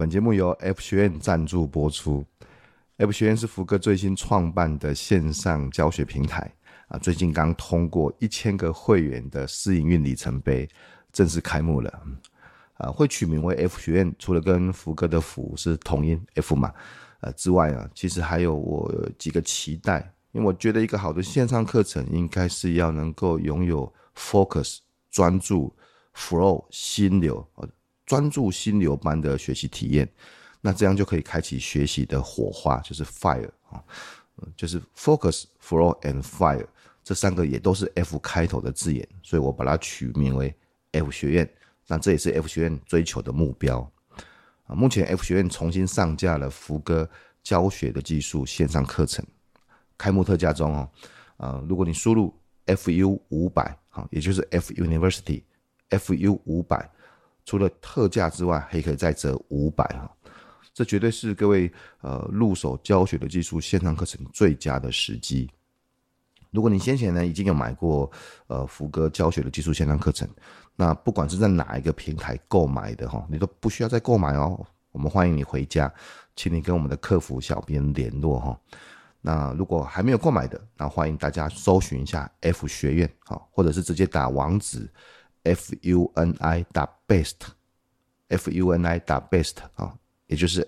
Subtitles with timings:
[0.00, 2.24] 本节目由 F 学院赞助播出。
[2.96, 6.50] F 学院是福哥最新创办的线上教学平台
[6.88, 10.66] 啊，最近刚通过一千个会员的试营运里程碑，
[11.12, 12.02] 正式开幕了。
[12.78, 16.72] 啊，会取名为 F 学院，除了跟福哥的福是同音 F 嘛，
[17.20, 24.78] 呃之外啊，其实还有我几个期待，因为我觉得一个好的线上课程应该是要能够拥有 focus
[25.10, 25.70] 专注
[26.14, 27.46] flow 心流，
[28.10, 30.12] 专注心流般的学习体验，
[30.60, 33.80] 那这样就可以开启学习的火花，就是 fire 啊，
[34.56, 36.66] 就是 focus flow and fire
[37.04, 40.52] 这三个也都是 F 开头的字眼，所以我把它取名为
[40.90, 41.48] F 学院。
[41.86, 43.88] 那这也是 F 学院追求的目标
[44.66, 44.74] 啊！
[44.74, 47.08] 目前 F 学院重新上架了福哥
[47.44, 49.24] 教学的技术线上课程，
[49.96, 50.90] 开幕特价中哦。
[51.36, 52.34] 呃，如果你输入
[52.66, 55.44] FU 五百，哈，也就是 F University
[55.90, 56.90] FU 五百，
[57.50, 60.08] 除了特价之外，还可以再折五百哈。
[60.72, 61.68] 这绝对是各位
[62.00, 65.50] 呃入手教学的技术线上课程最佳的时机。
[66.52, 68.08] 如果你先前呢已经有买过
[68.46, 70.28] 呃福哥教学的技术线上课程，
[70.76, 74.64] 那不管是在哪一个平台购买的哈，你都不需要再购买哦。
[74.92, 75.92] 我们欢迎你回家，
[76.36, 78.60] 请你跟我们的客服小编联络哈。
[79.20, 84.88] 那如果还没有购买的，那欢迎大家搜寻一下 F 学院哈，或者是直接打网址
[85.44, 87.34] f u n i 打 best
[88.28, 89.94] f u n i 打 best 啊，
[90.26, 90.66] 也就是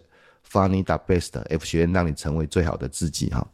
[0.48, 3.46] funny 打 best F 学院让你成为最好的自己哈。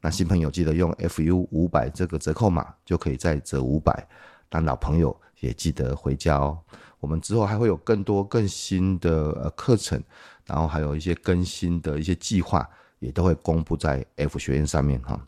[0.00, 4.06] 那新朋友记得用 FU 五百这个折扣码，就可以再折五百。
[4.50, 6.58] 那老朋友也记得回家哦。
[7.00, 10.02] 我们之后还会有更多更新的呃课程，
[10.46, 12.66] 然后还有一些更新的一些计划，
[13.00, 15.20] 也都会公布在 F 学院上面哈。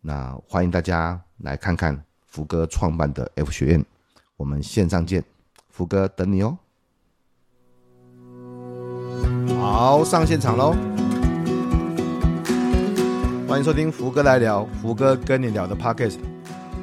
[0.00, 3.84] 那欢迎大家来看看福哥创办的 F 学院，
[4.36, 5.24] 我们线上见，
[5.70, 6.58] 福哥等你哦。
[9.58, 10.74] 好，上现场喽。
[13.48, 16.18] 欢迎收听福哥来聊，福哥跟你聊的 Podcast，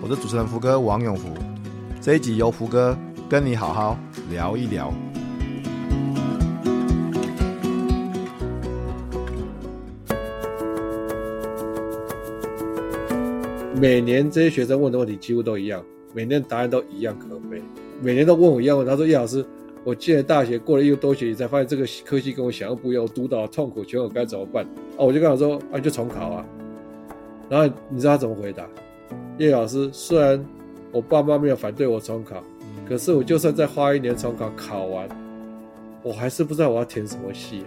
[0.01, 1.29] 我是主持人福哥王永福。
[2.01, 2.97] 这一集由福哥
[3.29, 3.99] 跟你好好
[4.31, 4.91] 聊一聊。
[13.79, 17.61] 每年这些学生问的问题几乎都一样，每年答案都一样可悲。
[18.01, 19.45] 每年都问我一样问，他说叶老师，
[19.83, 24.63] 我进了大学，过了一个多学期，才发现这个科系跟我想象不一样，我读到了痛苦，请问我该怎么办？
[24.97, 26.45] 啊，我就跟他说，啊，就重考啊。
[27.49, 28.67] 然后你知道他怎么回答？
[29.37, 30.43] 叶老师，虽然
[30.91, 32.43] 我爸妈没有反对我重考，
[32.87, 35.07] 可是我就算再花一年重考，考完，
[36.01, 37.63] 我还是不知道我要填什么系。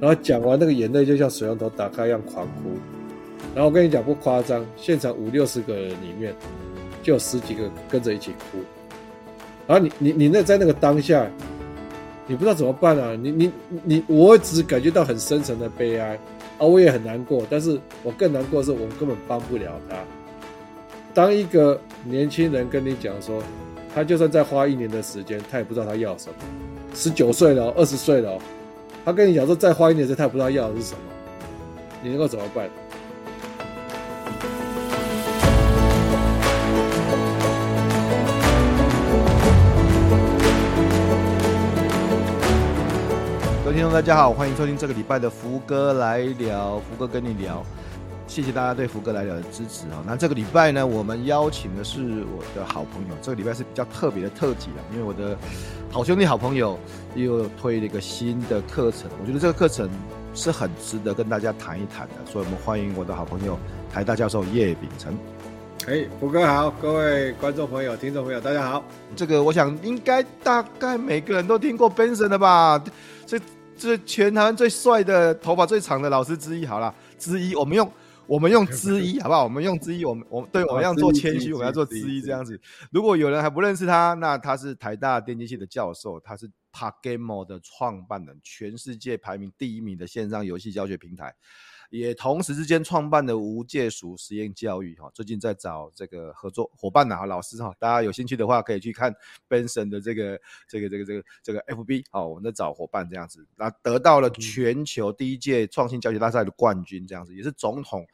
[0.00, 2.70] 然后讲完，那个眼泪就像水龙头打开一样狂哭。
[3.54, 6.34] 然后我跟你讲不夸张，现场五六十个人里面，
[7.06, 8.58] 就有十几个跟着一起哭。
[9.64, 11.24] 然后你你你那在那个当下，
[12.26, 13.14] 你不知道怎么办啊？
[13.14, 13.52] 你你
[13.84, 16.18] 你，我只感觉到很深沉的悲哀
[16.58, 16.66] 啊！
[16.66, 19.96] 我也很难过，但是我更难过的是，我根本帮不了他。
[21.14, 23.40] 当一个年轻人跟你讲说，
[23.94, 26.34] 他就算再花一年的时间，他也不知道他要什么。
[26.92, 28.36] 十九岁了，二十岁了，
[29.04, 30.98] 他跟你讲说再花一年时间，他也不知道要的是什么，
[32.02, 32.68] 你能够怎么办？
[43.76, 47.62] 听众大家好，欢迎收听这个礼拜的福哥来聊，福哥跟你聊，
[48.26, 50.02] 谢谢大家对福哥来聊的支持啊。
[50.06, 55.36] 那这个礼拜呢，我们邀请的是我的好朋友，这个礼拜是比较特别的特辑啊，因为我的
[55.90, 56.78] 好兄弟、好朋友
[57.14, 59.90] 又推了一个新的课程，我觉得这个课程
[60.32, 63.58] 是很值得跟大家谈一谈的，所以我们欢迎我的好朋友
[63.92, 65.14] 台大教授叶秉成。
[65.86, 68.82] 哎，福哥好，各位观众朋友、听众朋友，大家好。
[69.14, 72.82] 这个我想应该大概每个人都听过 Benson 的吧？
[73.26, 73.38] 这
[73.76, 77.92] 这全台湾最帅的头发最长的老师之一，好了，之一，我们用
[78.26, 79.44] 我们用之一， 好不好？
[79.44, 82.58] 我们用之一，我们我对，我们要做谦虚，我们要做之一这样子。
[82.90, 91.34] 如果有人还不认识他，那他是台大电机系的教授，他是 PaGamO 的创办人，全世界排名第一名的线上游戏教学平台。
[91.90, 99.14] 也同时之间创办的无界属实验教育哈，最近在找这个合作伙伴呐，老师哈，大家有兴趣的话可以去看
[99.48, 108.06] Benson 的这个这个这个这个这个 FB 好，我们在找伙伴这样子，那得到了全球第一届创新教学大赛的冠军这样子，也是总统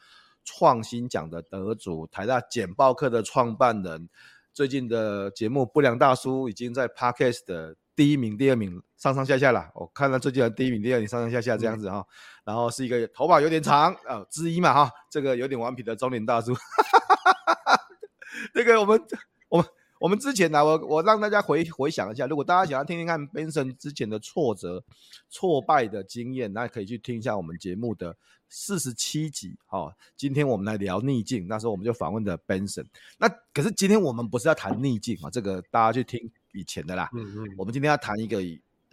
[0.44, 4.08] 创新奖的得主，台大简报课的创办人，
[4.52, 7.76] 最近的节目不良大叔已经在 Podcast 的。
[7.94, 9.70] 第一名、第二名，上上下下啦。
[9.74, 11.98] 我看到最近的第一名、第二名，上上下下这样子哈。
[11.98, 12.06] 嗯、
[12.44, 14.90] 然后是一个头发有点长啊、呃，之一嘛哈。
[15.10, 16.54] 这个有点顽皮的中年大叔。
[18.54, 19.00] 这个我们、
[19.48, 19.66] 我们、
[20.00, 24.82] 我们之前呢，我我让大家回回想一下，如果大家想要听听看 Benson 之前的挫折、
[25.28, 28.16] 挫败的经验，那可以去听一下我们节目的
[28.48, 29.56] 四十七集。
[29.66, 32.86] 好、哦，今天我们来聊逆境，那时候我们就访问的 Benson。
[33.18, 37.10] 那可是今天我们不是要谈逆境啊，这个大家去听以前的啦。
[37.14, 37.54] 嗯嗯。
[37.58, 38.40] 我们今天要谈一个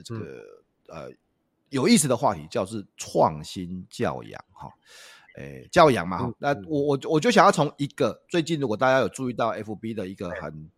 [0.03, 0.43] 这个、
[0.87, 1.11] 嗯、呃
[1.69, 4.67] 有意思的话题，叫做创新教养哈。
[4.67, 4.71] 哦
[5.37, 10.69] 诶，教养嘛，哈、嗯，那我我我就想要从一个最近，如果大家有注意到 FB 的一个很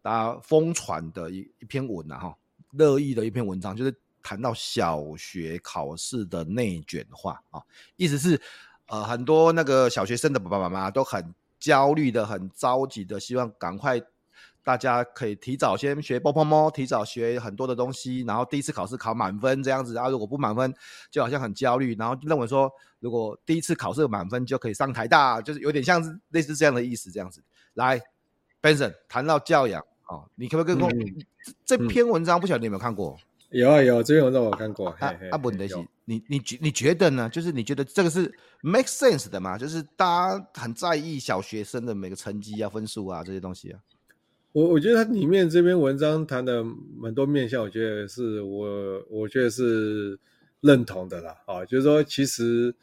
[0.00, 2.36] 大家疯传的一一篇文呐，哈，
[2.70, 7.60] 热议的一篇文章，就是谈到小学考试的内卷化啊，
[7.96, 8.40] 意思是
[8.86, 14.00] 呃很多那个小学生的爸爸妈妈都很焦虑的、很着急的，希望赶快。
[14.62, 20.08] 大家可以提早先学波波猫，提早学很多的东西，然后第一次考试考满分这样子啊。
[20.08, 20.72] 如果不满分，
[21.10, 27.42] 就好像很焦虑，然后认为说，如果第一次考试满分就可以上台大，就是有点像是类似这样的意思这样子。
[27.74, 28.00] 来
[28.60, 31.24] ，Benson 谈到教养，哦，你可不可以跟我、嗯、
[31.64, 32.38] 这篇文章？
[32.38, 33.16] 不晓得你有没有看过？
[33.50, 34.90] 有啊有，这篇文章我看过。
[34.90, 37.28] 啊嘿嘿啊，问题是，你你觉你觉得呢？
[37.28, 39.58] 就是你觉得这个是 make sense 的吗？
[39.58, 43.80] 就是大家很在意小学生的每个成绩啊、分数啊这些东西啊。
[44.52, 46.64] 我我觉得它里面这篇文章谈的
[46.96, 50.18] 蛮多面向，我觉得是我我觉得是
[50.60, 51.36] 认同的啦。
[51.46, 52.74] 啊，就是说，其实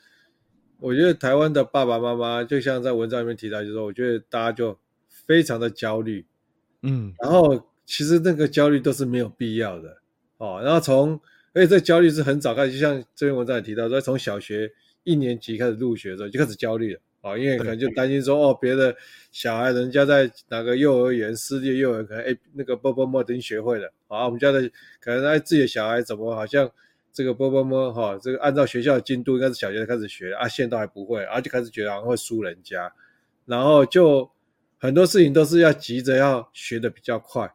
[0.79, 4.79] 我觉得台湾的爸爸妈妈，就像在文章里面提到，就是说，我觉得大家就
[5.09, 6.25] 非常的焦虑，
[6.83, 9.97] 嗯，然后其实那个焦虑都是没有必要的，
[10.37, 11.19] 哦，然后从
[11.53, 14.71] 而且这焦虑是很早开始，就像这篇文章也提到说，从小学
[15.03, 17.01] 一年级开始入学的时候就开始焦虑了。
[17.31, 18.95] 哦，因为可能就担心说，哦，别的
[19.31, 24.61] 小孩人家在哪个幼儿园、私立幼儿园，可能哎那个波波摸已经学会了，啊，我们家的
[24.99, 26.69] 可能哎自己的小孩怎么好像
[27.11, 32.91] 这个波波摸哈，这个按照学校的进度应该是小学开始学啊，现在都还不会，啊就开始觉得好像会输人家，
[33.45, 34.29] 然后就
[34.77, 37.51] 很多事情都是要急着要学的比较快，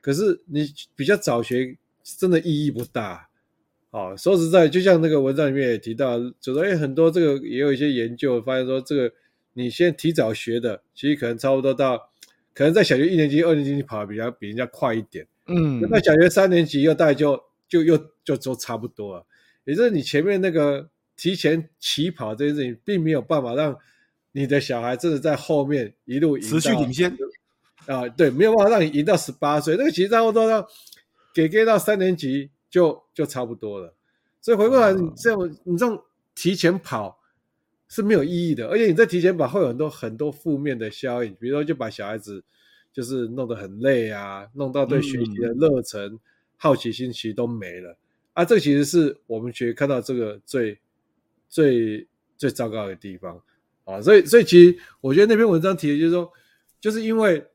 [0.00, 0.66] 可是你
[0.96, 3.28] 比较早学真的意义不大。
[3.92, 9.12] 哦，说实在，就像那个文章里面也提到，就说，哎，很多这个也有一些研究发现说，这个
[9.52, 12.10] 你先提早学的，其实可能差不多到，
[12.54, 19.26] 可能在小学一年级、二年级你跑的比较比人家快一点，嗯，那小学三年级又大概就就又就都差不多了。
[19.64, 23.76] 也就是你前面那个提前起跑这件事情，并没有办法让
[24.32, 27.14] 你的小孩真的在后面一路赢持续领先
[27.84, 30.66] 啊，对，没有办法让你赢到十八岁，那个其实差不多到
[31.34, 32.48] 给给到三年级。
[32.72, 33.94] 就就差不多了，
[34.40, 36.02] 所以回过来，你这样你这种
[36.34, 37.20] 提前跑
[37.86, 42.42] 是没有意义的，而且你在提前跑会有很多很多负面的效应，比如说就把小孩子
[42.90, 46.18] 就是弄得很累啊，弄到对学习的热忱、嗯、
[46.56, 47.94] 好奇心其实都没了。
[48.32, 50.78] 啊，这其实是我们觉得看到这个最
[51.50, 52.08] 最
[52.38, 53.38] 最糟糕的地方。
[53.84, 56.32] 啊，所以所以其实我觉得那篇文章提的就是说，
[56.80, 57.46] 就是因为。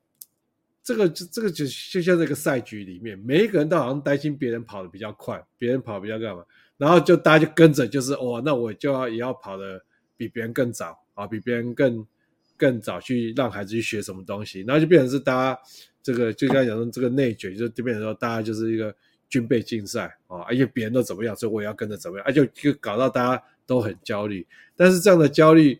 [0.88, 6.42] 这个就这个就就像这个赛局里面，每一个人都好像担心别人跑得比较快，别人跑比较干嘛，
[6.78, 9.84] 然后就大家就跟着，就是哦，那我就要也要跑得
[10.16, 12.07] 比别人更早啊，比别人更
[12.56, 15.60] 更早去让孩子去学什么东西，然后就变成是大家
[16.01, 18.95] 这个就像讲说这个内卷，就就变成说大家就是一个
[19.28, 24.48] 军备竞赛啊，而且别人都怎么样，所以我也要跟着怎么样，而、啊、就就搞到大家都很焦虑。
[24.74, 25.78] 但是这样的焦虑，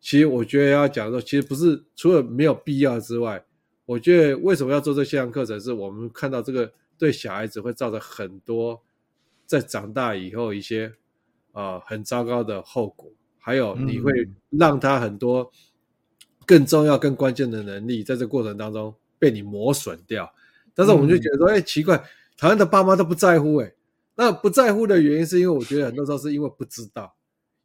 [0.00, 3.44] 其实我觉得要讲说，其实不是除了没有必要之外。
[3.88, 5.58] 我觉得为什么要做这线上课程？
[5.58, 8.82] 是我们看到这个对小孩子会造成很多
[9.46, 10.92] 在长大以后一些
[11.52, 14.12] 啊、呃、很糟糕的后果，还有你会
[14.50, 15.50] 让他很多
[16.44, 20.30] 更重要、更关键的能力在这个过程当中被你磨损掉。
[20.74, 21.96] 但是我们就觉得说，哎、欸，奇怪，
[22.36, 23.74] 台湾的爸妈都不在乎、欸，哎，
[24.16, 27.16] 那不在乎的原因是因为我觉得很多时候是因为不知道，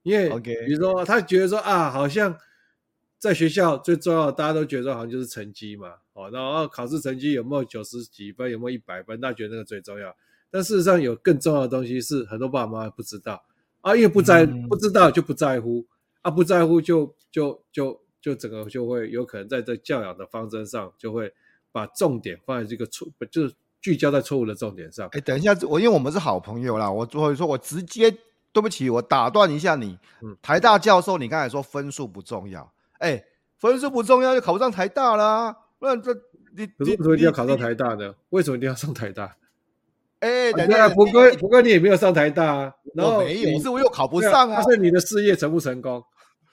[0.04, 2.34] 因为比如说他觉得说啊，好像。
[3.24, 10.14] 在学校最重要的，大家都觉得好像就是成绩嘛，哦，然后考试成绩有没有九十几分，有没有一百分，大家觉得那个最重要。
[10.52, 13.42] 但事实上，有更重要的东西是很多爸爸妈妈不知道
[13.80, 15.86] 啊，因为不在不知道就不在乎
[16.22, 21.32] 啊，不在乎就就就就整个就会有可能在这教养的方针上，就会
[21.72, 25.08] 把重点放在这个错，就是聚焦在错误的重点上。
[25.14, 28.12] 哎，等一下，我因为我们是好朋友啦，我所以说我直接
[28.52, 29.98] 对不起，我打断一下你，
[30.42, 32.70] 台大教授，你刚才说分数不重要。
[33.04, 33.26] 哎、欸，
[33.58, 35.56] 分数不重要，就考不上台大啦、啊。
[35.78, 36.14] 不然这
[36.56, 38.16] 你可是为什么一定要考上台大呢？
[38.30, 39.36] 为什么一定要上台大？
[40.22, 42.74] 哎、欸，等下，福哥，福哥，你也没有上台大啊。
[42.96, 44.62] 然后没有，可是我又考不上啊。
[44.64, 46.02] 但是你的事业成不成功？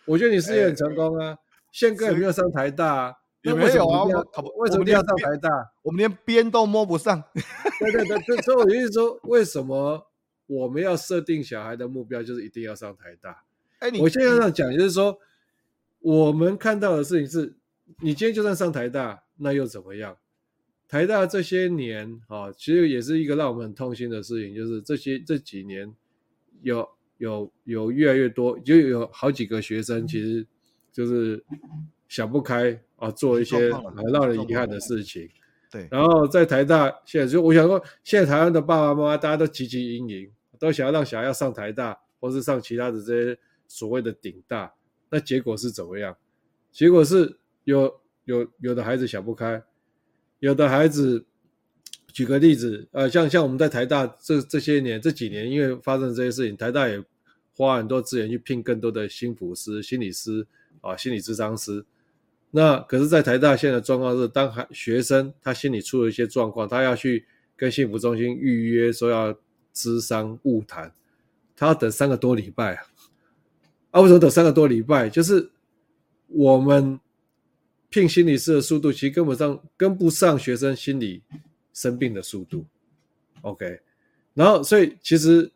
[0.06, 1.36] 我觉得你事业很成功啊。
[1.70, 4.08] 宪、欸、哥也没有上台大、啊，也没有啊。
[4.32, 5.48] 考不为什么一定要上台大？
[5.82, 7.22] 我们连边都摸不上。
[7.78, 10.04] 对对对，所以我的意思说，为什么
[10.48, 13.44] 我们要设定小孩的目标就是一定要上台大？
[13.78, 15.16] 哎、欸，我现在要讲就是说。
[16.00, 17.54] 我们看到的事情是，
[18.00, 20.16] 你今天就算上台大，那又怎么样？
[20.88, 25.94] 台大这些年啊，其实也是一个让我们很痛心的事情，就是这些这几年
[26.62, 26.88] 有
[27.18, 30.44] 有有越来越多，就有好几个学生，其实
[30.90, 31.44] 就是
[32.08, 35.28] 想不开啊，做一些很让人遗憾的事情。
[35.70, 43.38] 对，然后在台大现在就我想说，现在台湾的爸爸妈妈大家都汲汲营营，都想要让小孩要上台大，或是上其他的这些
[43.68, 44.74] 所谓的顶大，
[45.10, 46.16] 那结果是怎么样？
[46.72, 49.62] 结果是有有有的孩子想不开。
[50.38, 51.26] 有的孩子，
[52.12, 57.04] 举个例子，呃，像像我们在台大这这些年这几年，因为发生这些事情，台大也
[57.54, 60.46] 花很多资源去聘更多的心辅师、心理师
[60.80, 61.84] 啊、心理咨商师。
[62.52, 69.36] 那可是，在台大现在的状况是，当孩学生他心里出了一些状况，他要去跟幸福中心预约说要
[69.74, 70.92] 咨商晤谈，
[71.54, 72.86] 他要等三个多礼拜啊！
[73.90, 75.08] 啊，为什么等三个多礼拜？
[75.08, 75.50] 就是
[76.28, 76.98] 我们。
[77.92, 81.20] 聘心理师的速度其实根本上，跟不上学生心理
[81.72, 82.64] 生病的速度。
[83.40, 83.80] OK，
[84.32, 85.50] 然后所以其实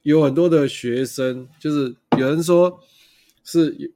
[0.00, 2.80] 有很多的学生，就是有人说
[3.44, 3.90] 是有，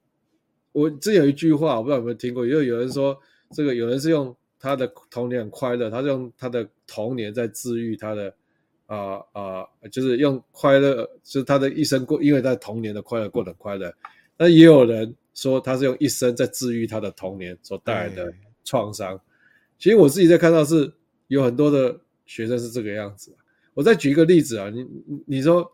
[0.73, 3.19] 我之前有一句话，我不知道有没有听过，因为有人说
[3.53, 8.35] 这个有人是用他的童年很快乐，他是用他的童年在治愈他的、
[8.89, 13.91] 呃呃，就是用快乐，就是他的一生过，因为他童年的快乐过得很快乐。
[14.37, 15.15] 那也有人。
[15.35, 19.21] 说他是用一生在治愈他的童年所带来的创伤。
[19.79, 20.93] 其实我自己在看到是
[21.29, 23.33] 有很多的学生是这个样子。
[23.73, 24.85] 我再举一个例子啊，你
[25.27, 25.71] 你说，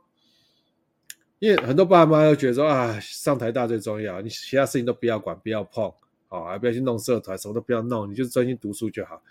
[1.39, 5.91] 因为很多爸妈都觉得说啊，上台大最重要，你其他事情都不要管，不要碰，
[6.29, 9.23] 啊，还不要去弄社团，什么都不要弄，你就专心读书就好。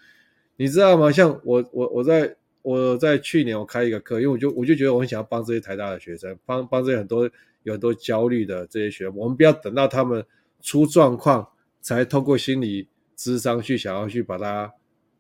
[0.56, 1.12] 你知道吗？
[1.12, 7.30] 像我我我在我在去年我开一个课，因为我就我就觉得我很想要帮这些台大的学生，帮帮这些很多。
[7.66, 10.26] 有很多焦虑的这些学生，我们不要等到他们
[10.60, 11.48] 出状况，
[11.80, 14.70] 才透过心理咨商去想要去把他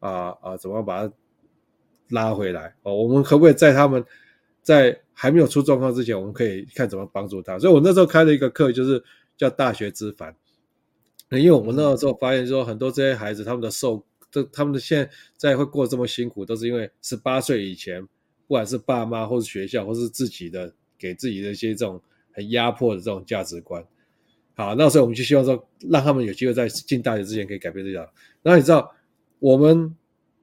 [0.01, 1.13] 啊啊怎么把他
[2.09, 2.93] 拉回来哦？
[2.93, 4.03] 我们可不可以在他们
[4.61, 7.57] 在还没有出状况之前，我们可以看怎么帮助他？
[7.57, 9.01] 所以我那时候开了一个课，就是
[9.37, 10.35] 叫大学之烦。
[11.29, 18.09] 因为我们那时候发现说，很多这些孩子他们的受，这他们的现在会过这么辛苦，都是因为十八岁以前，不
[18.49, 22.01] 管是爸妈或是学校或是自己的给自己的一些这种。
[22.35, 23.85] 很压迫的这种价值观，
[24.55, 28.09] 好，那时候我们就希望说，让他们有机会在进大学之前可以改变这样。
[28.41, 28.91] 然后你知道，
[29.37, 29.95] 我们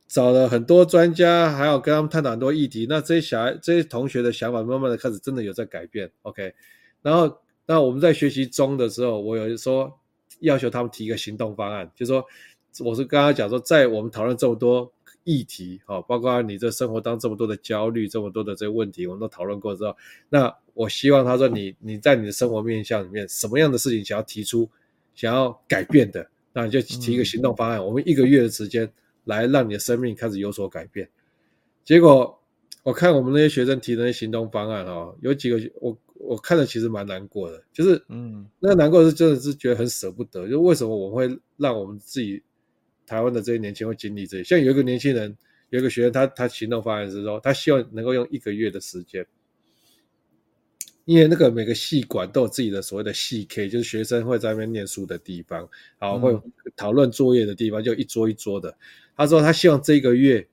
[0.06, 2.86] 找了很多专家，还有跟他们探讨很多议题。
[2.88, 6.08] 那这些小孩、这些同学的想法，慢慢的开始真的有在改变。
[6.22, 6.54] OK，
[7.02, 9.92] 然后那我们在学习中的时候，我有说
[10.42, 12.24] 要求他们提一个行动方案，就是说，
[12.78, 14.92] 我是跟他讲说，在我们讨论这么多。
[15.24, 19.94] 议题好，包括你这生活当中这么多的焦虑，这么多的这个问题，我们都讨论过之后，
[20.30, 24.68] 那我希望他说你你在你的生活面向里面，什么样的事情想要提出，
[25.14, 27.78] 想要改变的，那你就提一个行动方案。
[27.78, 28.90] 嗯、我们一个月的时间
[29.24, 31.06] 来让你的生命开始有所改变。
[31.84, 32.40] 结果
[32.82, 42.42] 我看我们那些学生提的那些行动方案哈，有几个我我看了其实蛮难过的，就是嗯，那个难过是真的是觉得很舍不得，就为什么我们会让我们自己。
[43.10, 45.36] 台湾的这些年轻人会经历这些，像有一个年轻人，
[45.70, 49.26] 有一个学生，他他行动方案是说，他希望能够用一个月的时间，
[51.06, 56.40] 因为那个每个系馆都有自己的所谓的系 K，就是学生会在那边念书的地方，然后会
[56.76, 58.78] 讨论作业的地方，就一桌一桌的。
[59.16, 60.46] 他说他希望这个月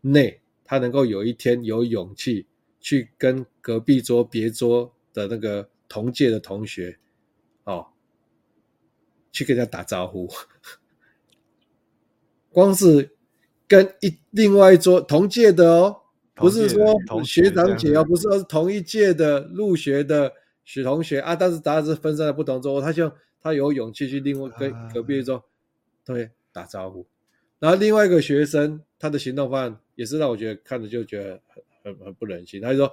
[0.00, 2.46] 内，他能够有一天有勇气
[2.80, 6.96] 去跟隔壁桌别桌的那个同届的同学，
[7.64, 7.84] 哦，
[9.32, 10.30] 去跟人家打招呼。
[12.56, 13.10] 光是
[13.68, 15.96] 跟一另外一桌同届的哦，
[16.34, 20.32] 不是说学长姐哦，不是说是同一届的入学的
[20.64, 25.44] 许同学啊，但是大家是分散在不同桌，他就他有勇气去另外跟隔壁桌
[26.06, 27.06] 同学打招呼。
[27.58, 32.58] 然后另外一个学生，他的行动方案也是让我觉得看着就觉得很很很不忍心。
[32.62, 32.92] 他就说，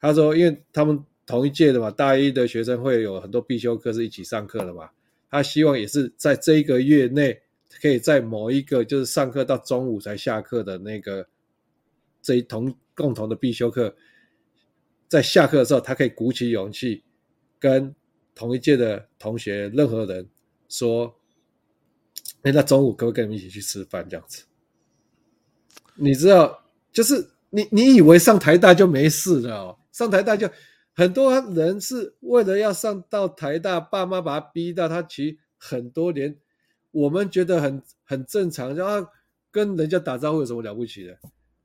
[0.00, 4.90] 他说因为他们同一届的嘛，大一的学生会有很多必修课是一起上课的嘛，
[5.30, 7.40] 他希望也是在这一个月内。
[7.80, 11.28] 可以在某一个就是上课到中午才下课的那个
[12.22, 13.94] 这一同共同的必修课，
[15.08, 17.04] 在下课的时候，他可以鼓起勇气
[17.58, 17.94] 跟
[18.34, 20.28] 同一届的同学任何人
[20.68, 21.14] 说
[22.42, 24.44] ：“哎，那中午可不可以跟你们一起去吃饭？”这样子，
[25.94, 29.78] 你知道，就是你你以为上台大就没事了哦？
[29.92, 30.50] 上台大就
[30.94, 36.36] 很多人是为了要上到台大，爸妈把他逼到，他其实很多年。
[36.96, 39.06] 我们觉得很很正常，就啊，
[39.50, 41.18] 跟人家打招呼有什么了不起的？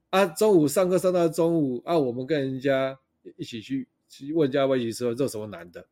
[0.10, 3.00] 啊，中午上课上到中午啊，我们跟人家
[3.38, 5.86] 一起去去问家问题时候，这有什么难的？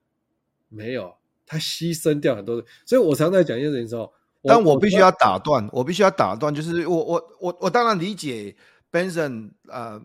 [0.67, 1.15] 没有，
[1.45, 2.61] 他牺牲掉很多。
[2.85, 4.11] 所以我常在讲一件事情的时候，
[4.43, 8.53] 但我必须要打断，我必须要打断，就是我我我我当然理解
[8.91, 10.01] Benson，呃呃，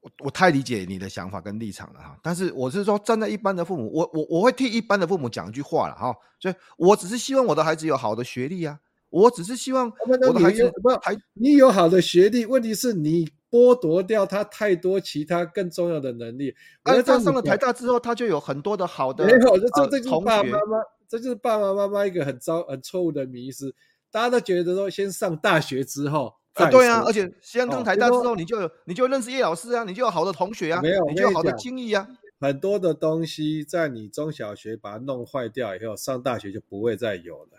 [0.00, 2.18] 我我太理解你的想法跟立场了哈。
[2.22, 6.14] 但是我是说，站在一般的父母，我我我会替一般的父母讲一句话了哈。
[6.38, 8.78] 所以我只是希望我的孩子有好的学历啊，
[9.10, 9.92] 我只是希望
[10.26, 16.54] 我的孩子不还你有好的学历，问题是你剥夺掉他太多其他更重要的能力。
[16.82, 20.78] 而他上了台大之后，他就有很多的好的没有，这这就是爸爸妈妈。
[21.08, 23.74] 这就是爸爸妈妈一个很糟、很错误的迷思。
[24.12, 26.32] 大家都觉得说，先上大学之后，
[26.64, 32.06] 啊，对啊，而且先上台大之后，你就有，你就认识叶老师啊，你就有好的同学啊，没有，你就有好的经历啊。
[32.40, 37.50] 很多的东西在你中小学把它弄坏掉以后，上大学就不会再有了。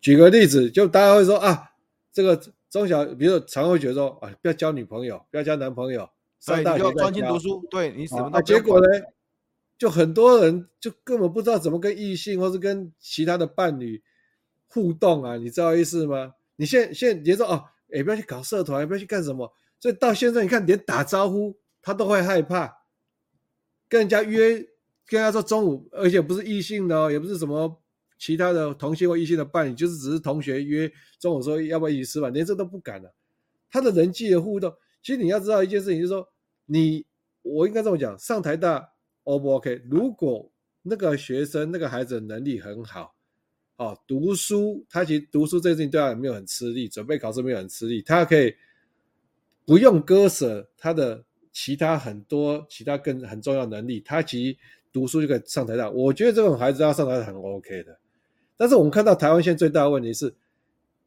[0.00, 1.72] 举个例子，就大家会说啊，
[2.12, 6.08] 这个中小，比如说常会觉得说啊，不要交女朋友，不要交男朋友，
[6.40, 7.66] 上大学就专心读书。
[7.70, 8.86] 对你什么都、啊、结果呢？
[9.76, 14.02] 就很多人就根本不知道怎么跟异性或是跟其他的伴侣
[14.66, 16.32] 互动啊，你知道意思吗？
[16.56, 22.72] 你现在现在你说哦，也不要去搞社团，也不要去干什么，所以到现在你看连打招呼他都会害怕，
[23.88, 24.66] 跟人家约
[25.06, 27.82] 跟他说中午，而且不是异性的哦，也不是什么
[28.18, 33.14] 其他的同性或异性的伴侣，就是只是同学约中午说要不要一起吃饭，连这都不敢了。
[33.70, 36.28] 他的人际的互动，其实你要知道一件事情，就是说
[36.66, 37.06] 你
[37.42, 38.90] 我应该这么讲，上台大。
[39.24, 39.82] O 不 OK？
[39.90, 43.14] 如果那个学生、那个孩子能力很好，
[43.78, 48.54] 哦，读书，他其实读书这件事情对他也没有很吃力，准备考试没有很吃力，他可以
[49.64, 54.58] 不用割舍他的其他很多其他更很重要能力，他其实
[54.92, 55.90] 读书就可以上台大。
[55.90, 57.98] 我觉得这种孩子要上台大很 OK 的。
[58.56, 60.34] 但是我们看到台湾现在最大的问题是，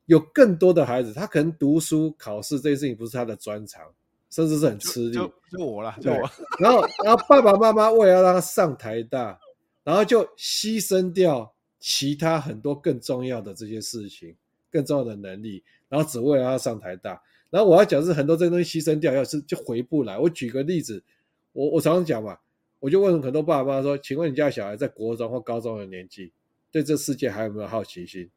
[0.08, 3.84] 有更多的孩子，他可能读书考试这件事情不是他的专长。
[4.30, 6.18] 甚至是很吃力，就，我了，就我。
[6.58, 9.38] 然后，然后爸爸妈妈为了要让他上台大，
[9.84, 14.36] 然后就牺牲掉其他很多更重要的这些事情，
[14.72, 17.22] 更重要的能力，然后只为了要上台大。
[17.50, 20.18] 然后我要讲的是很多这些东西牺牲掉，要是就回不来。
[20.18, 21.04] 我举个例子，
[21.52, 22.38] 我我常常讲嘛，
[22.80, 26.32] 我就问很多爸爸妈妈说：“请问你家小孩在国中或高中的年纪，
[26.72, 28.30] 对这世界还有没有好奇心？”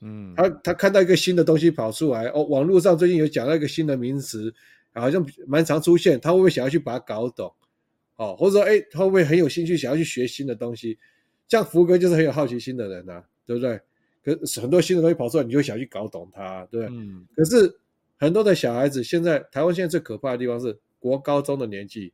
[0.00, 4.54] 嗯，他他看到一个新的东西跑出来，哦，网络上最近有讲到一个新的名词。
[4.94, 7.50] 好像蛮常出现，他会不会想要去把它搞懂？
[8.16, 10.98] 哦，或者说，哎，他会不会很有兴趣想要去学新的东西？
[11.52, 13.78] 像福哥就是很有好奇心的人呐、啊，对不对？
[14.24, 16.96] 可是很多新的东西跑出来，你就想去搞懂它，对不对？
[16.96, 17.26] 嗯。
[17.36, 17.70] 可是
[18.16, 22.10] 很多的小孩子，现在台湾现在最可怕的地方是国高中的年纪，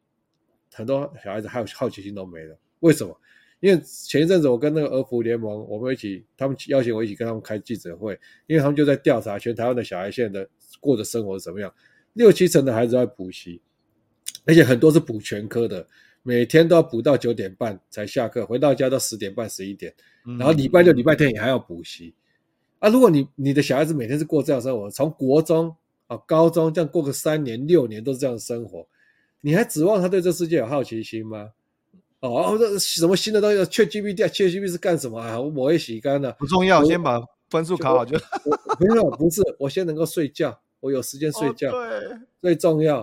[0.72, 2.58] 很多小孩子还有好奇心都没了。
[2.80, 3.16] 为什么？
[3.60, 11.72] 因为前一阵子我跟那个儿福联盟，我们一起，他们邀请我一起跟他们开记者会，因为他们就在调查全台湾的小孩现在的过的生活是怎么样。
[12.14, 13.62] 六七成的孩子在补习，
[14.46, 15.86] 而且很多是补全科的，
[16.28, 19.90] 每天都要补到九点半才下课，回到家都十点半、十一点，
[20.38, 22.12] 然后礼拜六、礼拜天也还要补习。
[22.80, 25.74] 啊，如果你你的小孩子每天是过这样生活，从国中
[26.06, 28.86] 啊、高中这样过个三年、六年都是这样的生活，
[29.40, 31.48] 你还指望他对这世界有好奇心吗？
[32.20, 35.40] 哦，这什么新的东西？ChatGPT，ChatGPT 是干什么啊？
[35.40, 38.18] 我抹一洗干了，不重要，先把分数考好就。
[38.78, 40.60] 没有，不是，我先能够睡觉。
[40.80, 43.02] 我有时间睡觉，哦、对，最重要。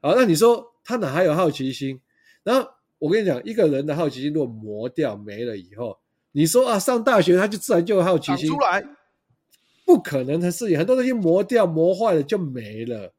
[0.00, 2.00] 好，那你说他哪还有好奇心？
[2.42, 5.98] 然后我跟你讲，一个人的好奇心如果磨掉没了以后，
[6.32, 8.84] 你说啊，上大学他就自然就有好奇心出来，
[9.84, 10.78] 不可能的事情。
[10.78, 13.12] 很多东西磨掉、磨坏了就没了。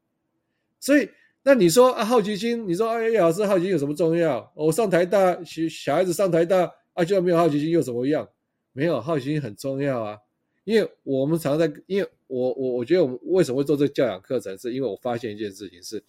[0.80, 1.08] 所以，
[1.42, 4.52] 那你说啊，好奇心，你说哎，呀老师好奇心有什么重要？
[4.54, 8.28] 我上台大，小小孩子上台大啊，就算没有好奇心又怎么样？
[8.72, 10.18] 没有好奇心很重要啊。
[10.64, 16.02] 因为我们常在，因为我我我觉得我们为什么会做这个教养课程，是因为我发现一件事情是，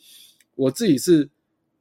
[0.55, 1.29] 我自己是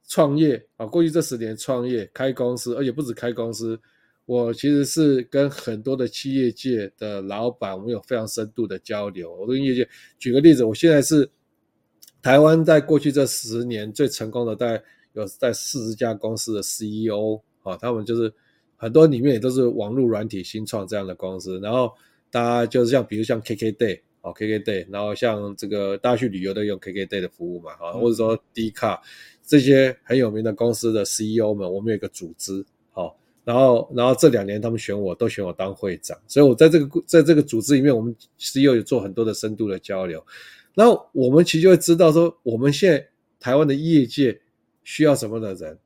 [0.07, 3.79] 创业啊，过去这十年创业开公司，而且不止开公司，
[4.25, 9.35] 我其实是跟很多的企业界的老板，我们有非常深度的交流。
[9.35, 9.87] 我跟业界
[10.17, 11.29] 举个例子，我现在是
[12.21, 18.33] 台湾在过去这十年最成功的，大概有在四十家公司的 CEO 啊，他们就是
[18.75, 21.91] 很多里面也都是网络软体新创这样的公司，然后。
[22.31, 28.99] 大家就是像，比如像 KKday 哦，KKday，然后像这个大家去旅游都用 KKday 的服务嘛，啊，或者说 Dcard
[29.45, 40.25] 这些很有名的公司的 CEO 们，我们有一个组织，好，然后然后这两年他们选我，都选我当会长，所以我在这个在这个组织里面，我们 CEO 有做很多的深度的交流，
[40.73, 43.07] 然后我们其实就会知道说，我们现在
[43.39, 44.39] 台湾的业界
[44.83, 45.77] 需要什么的人，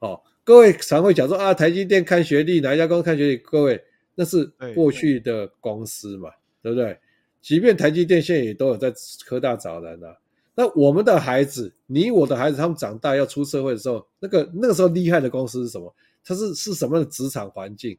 [0.00, 3.82] 哦，各位常会讲说啊，台积电看学历，哪一家公司看学历，各位。
[4.16, 4.44] 那是
[4.76, 6.30] 过去的公司嘛，
[6.62, 6.96] 对，不对？
[7.42, 8.94] 即便台积电现在也都有在
[9.26, 10.16] 科大找人了，啊。
[10.54, 15.94] 那我们的孩子，你我的孩子，他们长大要出社会的时候，那个那个时候厉害的公司是什么？
[16.24, 17.98] 它是是什么样的职场环境？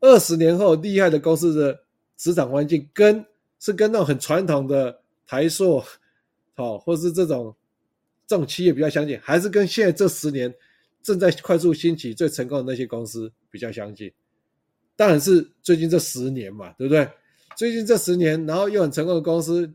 [0.00, 1.80] 二十年后厉害的公司的
[2.16, 3.24] 职场环境跟
[3.60, 5.82] 是跟那种很传统的台塑，
[6.54, 7.54] 好，或是这种
[8.26, 10.54] 这种企业比较相近，还是跟现在这十年
[11.02, 14.10] 正在快速兴起最成功的那些公司比较相近？
[14.96, 17.08] 当然是最近这十年嘛，对不对？
[17.58, 19.68] 最近这十年，然后又很成功的公司，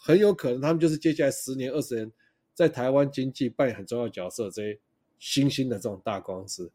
[0.00, 2.10] 很有可能他们就是接下来十年、二十年
[2.54, 4.78] 在台湾经济扮演很重要角色这些
[5.18, 6.72] 新兴的这种大公司。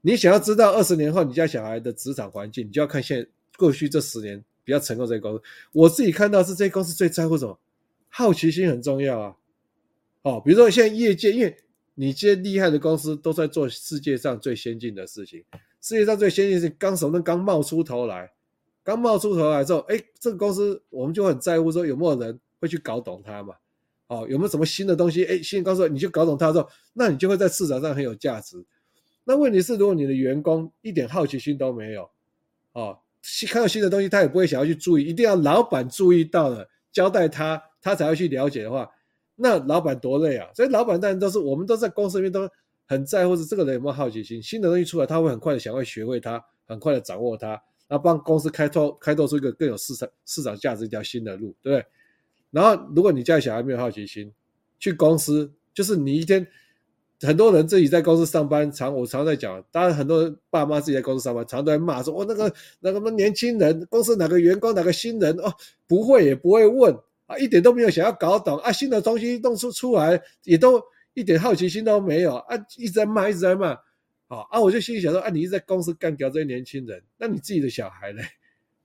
[0.00, 5.42] 你想要知道二十年后你家小孩的职场环境，你就要看现过去这十年比较成功这些公司。
[5.72, 7.58] 我自己看到是这些公司最在乎什么？
[8.08, 9.36] 好奇心很重要啊。
[10.22, 11.56] 哦，比如说现在业界，因为
[11.96, 15.44] 你这些厉害的公司都在做世界上最先进的事情，
[15.80, 18.30] 世界上最先进是刚什么刚冒出头来，
[18.90, 23.54] 刚冒出头来之后，哎，这个公司我们就很在乎说有没有人会去搞懂它嘛？
[24.08, 25.24] 哦，有没有什么新的东西？
[25.24, 28.64] 哎，新的公司你就搞懂它之后，那你就会在市场上很有价值。
[29.22, 32.10] 那问题是，如果你的员工一点好奇心都没有，
[32.72, 32.98] 哦，
[33.48, 38.90] 看到新的东西，他也不会想要去注意，一定要老板注意到了，交代他，他才会去了解的话，
[39.36, 40.48] 那老板多累啊！
[40.52, 42.48] 所以老板当然都是，我们都在公司里面都
[42.88, 51.86] 很在乎是这个人有没有好奇心，新的东西出来，他会很快的想要学会它，很快的掌握它，然后帮公司开拓开拓出一个更有市场市场价值一条新的路，对不对？
[52.52, 54.32] 然后如果你家小孩没有好奇心，
[54.78, 56.46] 去公司就是你一天。
[57.22, 62.50] 很多人自己在公司上班，常我常在讲，当然很多人爸妈自己在公司上班，常都在骂说：“哦，那个
[62.80, 65.52] 那个什么年轻人，公司哪个员工哪个新人哦，
[65.86, 73.76] 不会也不会问啊，一点都没有想要搞懂啊，新的东西弄出出来也都一点好奇心都没有啊，一直在骂一直在骂，
[74.30, 78.22] 啊啊，我就心里想说啊，你一直在公司干掉这些年轻人，那你自己的小孩呢？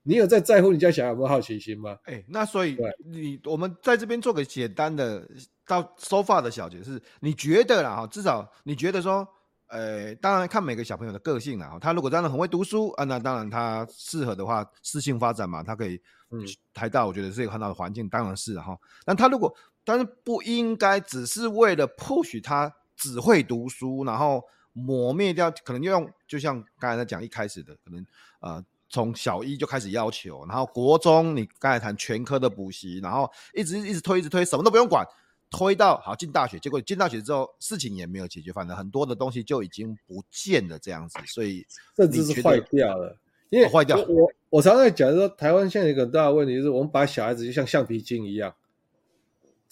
[0.04, 1.98] 你有在在乎你家小孩有没有好奇心吗？
[2.04, 5.26] 哎，那所以你我们在这边做个简单的。
[5.68, 9.28] 到收发的小解释，你觉得啦哈，至少你觉得说，
[9.66, 16.40] 呃，当然看每个小朋友的个性啦哈，他如果真的很会读书啊，那当然他适合的话，适性发展嘛，他可以嗯
[16.72, 18.78] 台大，我觉得是一个很好的环境，当然是哈。
[19.04, 19.52] 但他如果，
[19.84, 24.44] 但是不应该只是为了 push 他只会读书，然后
[24.76, 28.06] 抹灭掉，可能就用就像刚才在讲一开始的，可能
[28.42, 35.04] 呃从小一就开始要求，然后国中你刚才谈全科的补习，然后一直一直推一直推，什么都不用管。
[35.52, 43.18] 推到好进大学，结果进大学之后事情也没有解决，反正很多的东西就已经不见了这样子，所以甚至是坏掉了。
[43.50, 48.54] 因为坏掉，我我常常在讲说，台湾现在一个很大的问题就是，我们把小孩子就像橡皮筋一样，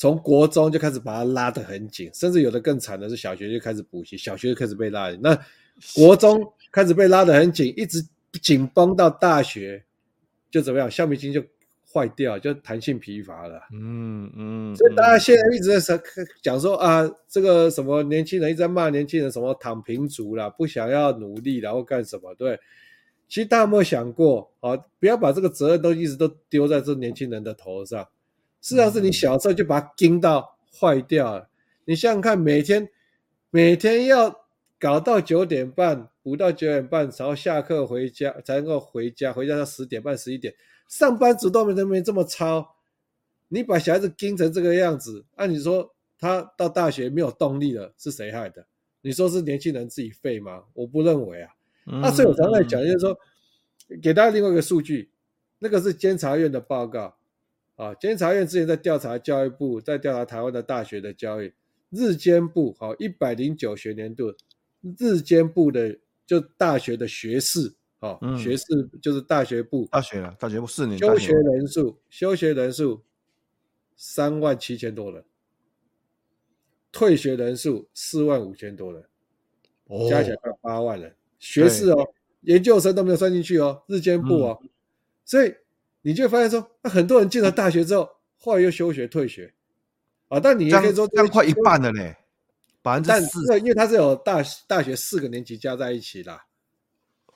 [0.03, 5.33] 从国中就开始把他拉得很紧，甚至有的更惨的是小学就开始补习，小学就开始被拉紧，那
[5.95, 8.05] 国中开始被拉得很紧，一直
[8.41, 9.85] 紧绷到大学
[10.51, 11.41] 就怎么样，橡皮筋就。
[11.95, 16.01] 坏掉就弹性疲乏了，嗯嗯，所以大家现在一直在
[16.41, 22.33] 讲说啊，这个什么年轻人一直在骂年轻人什么躺平族啦，不想要努力然后干什么？
[22.33, 22.59] 对，
[23.29, 24.75] 其实大家有没有想过啊？
[24.99, 28.07] 不要把这个责任都一直都丢在这年轻人的头上，
[28.63, 31.49] 事实上是你小时候就把它盯到坏掉了。
[31.83, 32.89] 你想想看，每天
[33.49, 34.45] 每天要
[34.79, 40.55] 搞到九点半，补到九点半，然后下课回家才能够回家，回家到十点半十一点。
[40.87, 42.75] 上班族都没没这么操，
[43.49, 48.65] 你把小孩子盯成这个样子，按你说他到大学没有动力了，是谁害的？
[49.01, 50.63] 你说是年轻人自己废吗？
[50.73, 51.51] 我不认为啊。
[51.83, 53.19] 那、嗯啊、所以我常常在讲，就是说，
[54.01, 55.11] 给大家另外一个数据，
[55.59, 57.17] 那个是监察院的报告
[57.75, 57.93] 啊。
[57.95, 61.53] 监察院之前在调查教育部，在调查台湾的大学的教育，
[61.89, 64.33] 日间部好一百零九学年度，
[64.97, 67.73] 日间部的就大学的学士。
[67.99, 68.65] 哦，学士
[69.01, 73.01] 就是大学部，大学了，大学部四年，休学人数，休学人数
[73.95, 75.23] 三万七千多人，
[76.91, 79.05] 退学人数四万五千多人，
[79.85, 81.15] 哦、加起来快八万人。
[81.39, 82.09] 学士哦，
[82.41, 84.69] 研究生都没有算进去哦，日间部哦，嗯、
[85.23, 85.55] 所以
[86.03, 89.51] 你就会发现说，那很多人进了大学之后，后来又休学退学，
[90.27, 92.13] 啊，但你也可以说这样快一半了呢，
[92.81, 96.45] 百分之四，因为它是有大大学四个年级加在一起啦。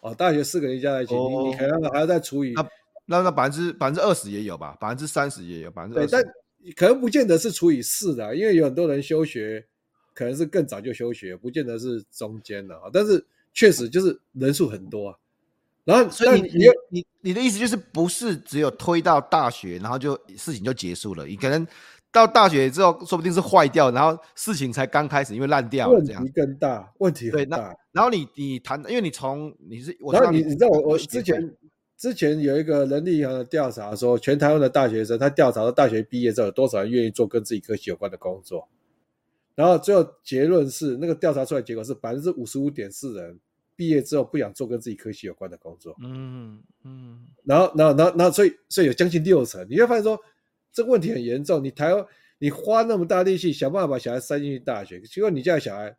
[0.01, 2.69] 哦，大学四个年级加在一起，哦、你你可能还要再除以那
[3.05, 6.21] 那那百分之百分之二十也有吧，百分之三十也有百分之对，但
[6.75, 9.65] 可能不见得是除以四的，因为有很多人休学，
[10.13, 12.89] 可能是更早就休学，不见得是中间的啊。
[12.91, 15.17] 但是确实就是人数很多啊。
[15.87, 21.25] 然后所以你你你你的意思就是不是只有推到大学，然后就事情就结束了？
[21.25, 21.65] 你可能。
[22.09, 26.23] 到大学之后，说不定是坏掉，然后事情才刚开始，因为烂掉了这样。
[26.23, 27.57] 问题更大，问题很大。
[27.57, 31.53] 对，那然后你你谈，因为你从你是，我然后你你知道我我之前
[31.97, 38.67] 之前有一个人力银行的调查说，全台湾的大学生，他调查到大学毕业之后有多少人愿意做跟自己科系有关的工作，
[39.53, 43.37] 然后最后结论是，那个调查出来结果是百分之五十五点四人
[43.77, 45.95] 毕业之后不想做跟自己科系有关的工作。
[46.01, 50.19] 嗯嗯，然后然后然后然后所以所以有将近六成，你会发现说
[50.73, 51.63] 这个问题很严重。
[51.63, 52.03] 你台湾
[52.39, 55.95] 你花那么大力气想办法把小孩塞进去大学，结果你家的小孩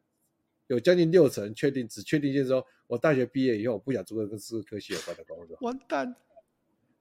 [0.67, 5.57] 有将近六成确定只确定就是说我大学毕业以后我不想做跟这个科系有关的工作。
[5.61, 6.15] 完蛋。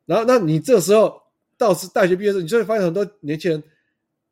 [0.06, 1.22] 然后那你这时候
[1.58, 3.64] 到是大学毕业的时候，你就会发现很多年轻人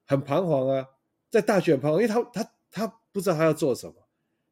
[0.06, 0.88] 很彷徨啊，
[1.30, 3.94] 在大学很彷徨，因为他他他不知道他要做什么。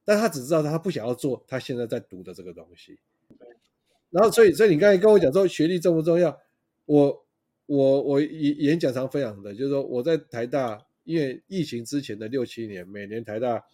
[0.05, 2.97] 但他只知道他不想要做他现在在读的这个东西，
[4.09, 6.37] 然后所以所以你刚才跟我讲说学历重不重要？
[6.85, 7.25] 我
[7.65, 13.65] 我我演演讲常分享的，就是说我在台大，因为疫情之前的六七年，每年台大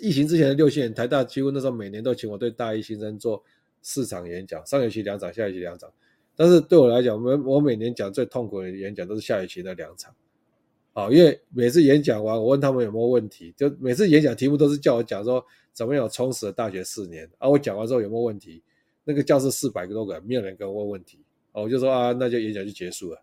[0.00, 3.44] 疫情之前的六七年，台大几乎那时候每年都请我对大一新生做
[3.82, 5.92] 四场演讲，上学期两场，下学期两场。
[6.34, 10.14] 但是对我来讲，我我每年讲最痛苦的演讲都是下学期那两场。
[10.92, 17.30] 好，因为每次演讲完，我问他们有没有问题，就每次演讲题目都是叫我讲说怎么样有充实的大学四年。
[17.38, 18.62] 啊，我讲完之后有没有问题？
[19.04, 21.20] 那个教室四百个多个，没有人跟我问问题。
[21.52, 23.22] 哦，我就说啊，那就演讲就结束了。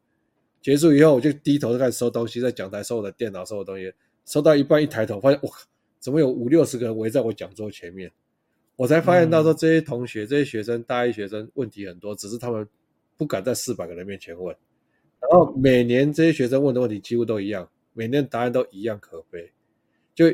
[0.62, 3.94] 结束以后，我就低头就开始收东西，在讲台收我的电脑，收我的东西，
[4.26, 5.66] 收到一半一抬头，发现我靠，
[6.00, 8.12] 怎么有五六十个人围在我讲桌前面？
[8.76, 12.68] 我才发现到说这些同学、这些学生、大一学生问题很多，只是他们
[13.18, 14.56] 不敢在四百个人面前问。
[15.20, 19.52] 然后每年这些学生问的问题几乎都一样，每年答案都一样可悲，
[20.14, 20.26] 就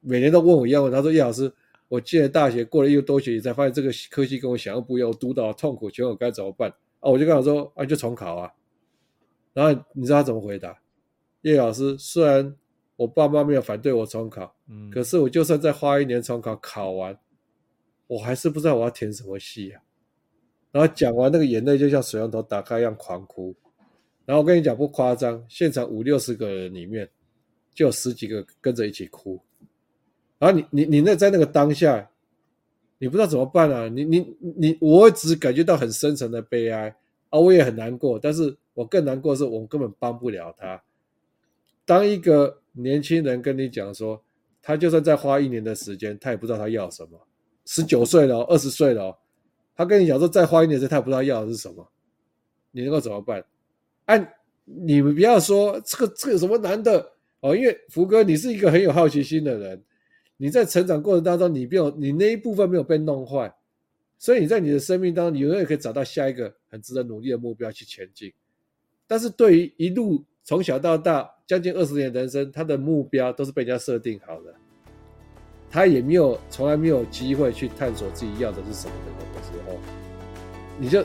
[0.00, 0.92] 每年都问我一样问。
[0.92, 1.52] 他说：“叶老师，
[1.88, 6.70] 我进了大学，过了一个多学期，才发现这个科系跟我想象不一样，我读到痛苦，请问我该怎么办？”
[7.00, 8.52] 啊，我就跟他说：“啊，就重考啊。”
[9.54, 10.78] 然后你知道他怎么回答？
[11.40, 12.54] 叶老师，虽然
[12.96, 17.18] 我爸妈没有反对我重考，嗯，可是我就算再花一年重考，考完，
[18.06, 19.82] 我还是不知道我要填什么系啊。
[20.72, 23.56] 然后讲完，那个眼泪就像水龙头打开一样狂哭。
[24.26, 27.08] 然后我跟你讲不夸张，现场五六十个人里面，
[27.72, 29.40] 就有十几个跟着一起哭。
[30.38, 32.10] 然后你你你那在那个当下，
[32.98, 33.88] 你不知道怎么办啊？
[33.88, 36.94] 你你你，我只感觉到很深沉的悲哀
[37.30, 37.38] 啊！
[37.38, 40.82] 我也很难过，但是我更难过的是，我根本帮不了他。
[41.84, 44.20] 当一个年轻人跟你讲说，
[44.60, 47.18] 他就算再花一年的时间，他也不知道他要什么。
[47.64, 49.16] 十九岁了，二十岁了，
[49.76, 51.88] 他跟你讲说再花一年时间，他也不知道要的是什么。
[52.72, 53.44] 你能够怎么办？
[54.06, 59.82] 哎、你们不要说这个这个有什么难的哦，因为福哥你是一个很有好奇心的人，
[60.36, 63.54] 你在成长过程当中，你没有你那一部分没有被弄坏，
[64.18, 68.32] 所以你在你的生命当中，你永远可以找到下一个很值得努力的目标去前进。
[69.06, 74.54] 但是对于一路从小到大将近二十年的人生，他的目标都是被人家设定好的，
[75.70, 78.94] 他也没有从来没有机会去探索自己要的是什么
[79.34, 79.78] 的时候，
[80.78, 81.04] 你就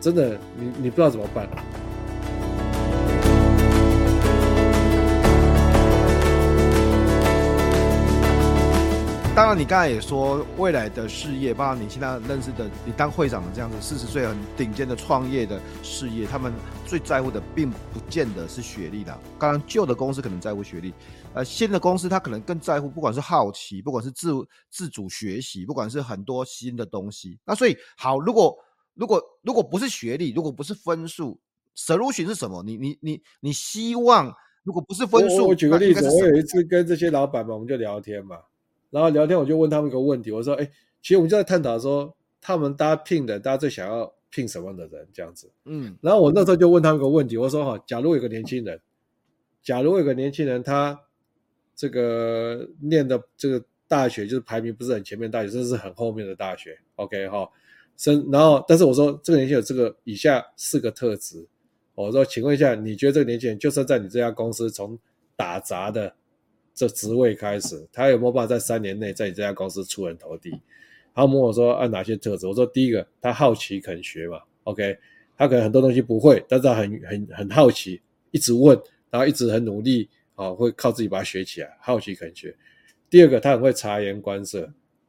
[0.00, 1.48] 真的你你不知道怎么办。
[9.34, 16.52] 当然，你刚才也说未来的事业，包括你现在认识的，你当会长的这样子四十岁很顶尖的创业的事业，他们
[16.86, 19.12] 最在乎的并不见得是学历的。
[19.36, 20.94] 刚刚旧的公司可能在乎学历，
[21.34, 24.30] 呃，新的公司他可能更在乎，不管是好奇，不管是自
[24.70, 27.36] 自主学习，不管是很多新的东西。
[27.44, 28.56] 那所以好，如果
[28.94, 31.36] 如果如果不是学历，如果不是分数
[31.76, 32.62] ，solution 是什么？
[32.62, 38.36] 你你你你希望如果不是分数，我，我举个例子，我有一次跟这些老板们，我们就聊天嘛。
[38.94, 40.64] 然后聊天，我就问他们一个问题，我说：“哎，
[41.02, 45.08] 其实我们就在探讨说，他们大家聘的，大家最想要聘什么样的人？
[45.12, 45.96] 这样子。”嗯。
[46.00, 48.80] 然后我那时候就问他们一个问题，我说：“哈，假如有个年轻人，
[49.64, 50.96] 假如有个年轻人，他
[51.74, 57.48] 这个念的这个大学就是排名不是很前面大学，甚至是很后面的大学，OK 哈？
[57.96, 61.44] 生然后，但是我说这个年轻人有这个以下四个特质，
[61.96, 64.96] 我说，请问一下，你觉得这个年轻人，就算在你这家公司从
[65.34, 66.14] 打杂的。”
[66.74, 70.60] 这职位开始，他有没有办法在三年内在你这家公司出人头地？
[71.14, 72.46] 他问我说按哪些特质？
[72.46, 74.98] 我说第一个，他好奇肯学嘛，OK，
[75.38, 78.76] 他可能很多东西不会，但是他很很很好奇，一直问，
[79.10, 82.54] 然后一直很努力，啊，会靠自己把它学起来，好奇肯学。
[83.08, 84.68] 第二个，他很会察言观色，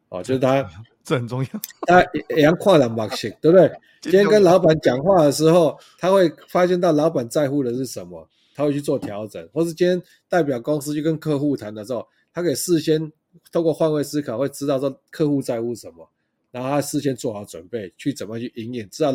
[0.10, 0.64] 哦，就是他
[1.04, 1.50] 这很重要，
[1.88, 3.72] 他也要跨两把性，对不对？
[4.02, 8.30] 今天跟老板讲话的时候，他会发现到老板在乎的是什么。
[8.56, 13.12] 他会去做调整，或是今天代表公司去跟客户谈的时候，他可以事先
[13.52, 16.10] 透过换位思考，会知道说客户在乎什么，
[16.52, 19.12] 然后他事先做好准备，去怎么去应验，知道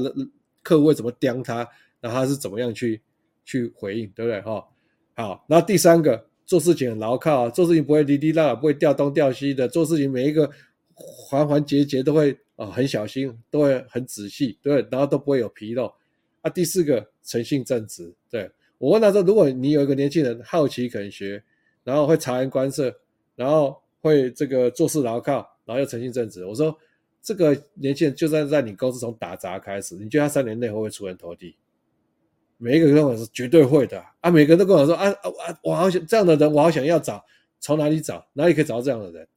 [0.63, 1.67] 客户会怎么刁他，
[2.01, 3.01] 然后他是怎么样去
[3.47, 4.43] 去回应，对不对？
[4.43, 4.63] 哈，
[5.15, 10.51] 好，然后第三个，做事情很牢靠，做事情不会哩哩啦啦，不会掉东掉西的，做事情每一个
[10.93, 15.91] 环环节节都会啊很小心，都会很仔细，对，然后都不会有纰漏。
[16.43, 18.51] 啊，第四个，诚信正直，对。
[18.81, 21.43] 我问他说：“如果你有一个年轻人好奇肯学，
[21.85, 22.91] 然后会察言观色，
[23.37, 26.75] 然后会这个做事牢靠，然后又诚信正直，我说
[27.21, 31.55] 这个年轻人就算在你公司从打杂开始，你觉得他三年内会不会出人头地？
[32.57, 34.31] 每一个人跟我说绝对会的啊！
[34.31, 35.61] 每个人都跟我说啊啊啊！
[35.63, 37.23] 我好想这样的人，我好想要找，
[37.59, 38.27] 从哪里找？
[38.33, 39.29] 哪里可以找到这样的人？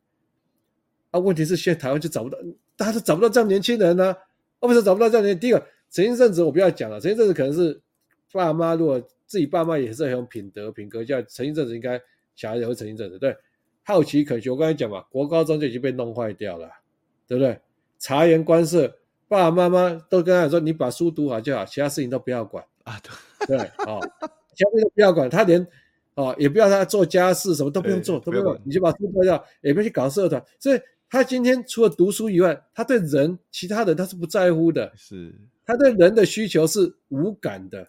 [1.11, 2.37] 啊，问题是现在台湾就找不到，
[2.77, 4.17] 大家都找不到这样年轻人呢、啊。
[4.61, 5.39] 为什么找不到这样年轻？
[5.41, 5.59] 第一个，
[5.91, 7.81] 诚信正直我不要讲了，诚信正直可能是
[8.31, 11.99] 爸妈，如果自己爸妈也是很有品德品格，叫陈姓正直应该
[12.35, 13.17] 小孩也会陈姓正直。
[13.17, 13.35] 对，
[13.83, 14.53] 好奇可求。
[14.53, 16.69] 我刚才讲嘛，国高中就已经被弄坏掉了，
[17.27, 17.59] 对不对？
[17.99, 22.99] 察言观色，爸爸妈妈都跟他说：“你把书读好就好，其他事情都不要管啊。”
[23.47, 23.99] 对对，哦，
[24.53, 25.65] 其他事情不要管，他连
[26.15, 30.79] 哦也不要他做家事，什么都不用做，都不用，你就把书读掉，也不要去搞社团，所以。
[31.09, 34.91] 他今天除了读书以外，他对人、其他人他是不在乎的。
[34.95, 35.31] 是，
[35.63, 37.87] 他对人的需求是无感的。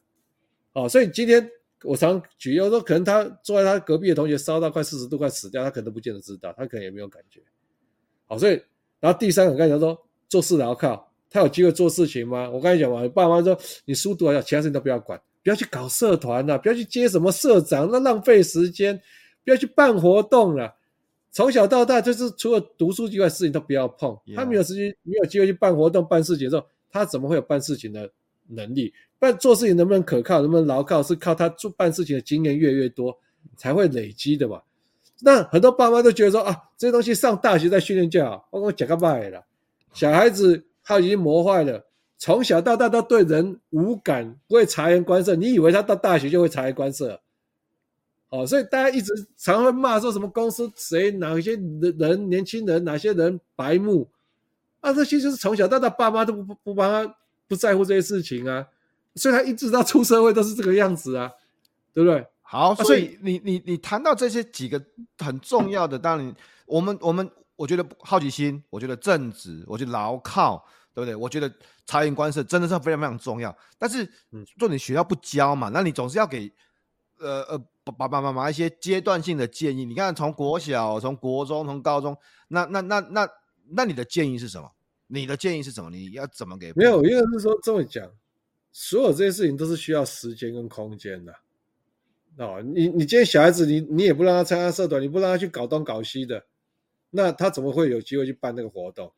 [0.74, 1.50] 哦，所以今天
[1.82, 7.40] 我常举，有时候可能他坐在他隔壁的同学烧到快四十度，快死掉，他可能都不见得知道，他可能也没有感觉。
[8.26, 8.60] 好，所以
[9.00, 12.50] 然后第三个，我刚才讲说做事牢靠，他有机会做事情吗？
[12.50, 19.00] 我刚才讲嘛，爸妈说你书读好，其他事情都不要管，不要去搞社团了，不要去接什么社长，那浪费时间，
[19.44, 20.74] 不要去办活动了。
[21.30, 24.16] 从小到大，就是除了读书以外，事情都不要碰。
[24.36, 28.08] 他没有时间，没有机会去办活动、办事情的时候，他怎么会有办事情的
[28.48, 28.92] 能力？
[29.18, 33.18] 办做事情能不能可靠，能不能牢靠，是靠他做办事情的经验越来越多
[33.56, 34.60] 才会累积的嘛。
[35.20, 38.46] 那很多爸妈都觉得说啊，这些东西上大学再训练就好。
[38.50, 39.44] 我跟我讲个拜了，
[39.92, 41.86] 小孩子他已经磨坏了，
[42.18, 45.34] 从小到大都对人无感，不会察言观色。
[45.34, 47.20] 你以为他到大学就会察言观色？
[48.28, 51.52] 哦，所以大家一直常会骂说什么公司谁哪些
[51.96, 54.10] 人年轻人哪些人白目
[54.80, 54.92] 啊？
[54.92, 58.66] 这些就是从小到大爸妈都不不帮他不在乎这些事情啊，
[59.14, 61.30] 所以他一直到出社会都是这个样子啊，
[61.92, 62.26] 对不对？
[62.42, 64.82] 好，所以你你你谈到这些几个
[65.18, 66.34] 很重要的，当然
[66.66, 71.14] 我们我们我觉得好奇心，我觉得正直，我觉得牢靠，对不对？
[71.14, 71.52] 我觉得
[71.86, 73.56] 察言观色真的是非常非常重要。
[73.78, 74.08] 但是
[74.58, 76.52] 做你学校不教嘛，那你总是要给
[77.18, 77.64] 呃呃。
[77.98, 82.16] 爸爸妈妈一些阶段性的建议，你看从国小、从国中、从高中，
[82.48, 83.28] 那那那那
[83.72, 84.72] 那你的建议是什么？
[85.06, 85.90] 你的建议是什么？
[85.90, 86.72] 你要怎么给？
[86.74, 88.10] 没有，因为是说这么讲，
[88.72, 91.34] 所有这些事情都是需要时间跟空间的。
[92.38, 96.46] 哦，你你今天小孩子，你你也不让他参加社团，你不让他去搞东搞西的，
[97.10, 99.12] 那他怎么会有机会去办那个活动？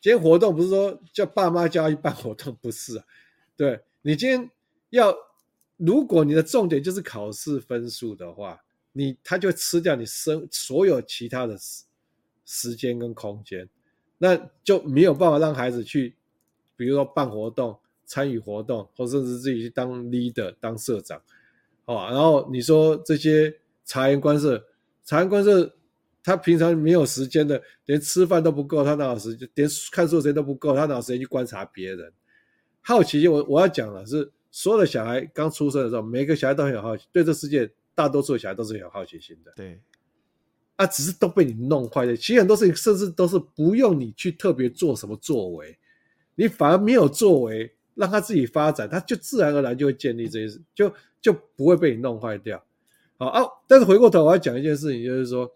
[0.00, 3.04] 今天活动不是说叫爸妈叫他去办活动，不是啊？
[3.56, 4.50] 对，你今天
[4.90, 5.16] 要。
[5.82, 11.84] 如果你的重点就是考试分数的话，你他就吃掉你生所有其他的时
[12.44, 13.66] 时间跟空间，
[14.22, 16.14] 那就没有办法让孩子去，
[16.76, 21.20] 比如说办活动、参与活动，或甚至自己去当 leader、当社长，
[21.84, 22.10] 好？
[22.10, 24.66] 然后你说这些察言观色，
[25.04, 25.74] 察言观色，
[26.22, 29.48] 他平常没有时间的，连吃饭都不够，他哪有时间？
[29.54, 32.12] 连看书时间都不够，他哪有时间去观察别人？
[32.80, 34.30] 好奇心，我我要讲的是。
[34.52, 39.52] 所有的小孩刚出生的时候，每个小孩都很有好奇，对这世界大多数小孩都是很有好奇心的。
[39.54, 39.80] 对，
[40.80, 42.16] 啊，只是都被你弄坏了。
[42.16, 45.76] 其实很多事情甚至都是不用你去特别做什么作为，
[46.36, 52.64] 你反而没有作为，让他自己发展，他就自然而然就会建立这些，就就不会被你弄坏掉。
[53.18, 55.52] 好啊，但是回过头我要讲一件事情，就是说，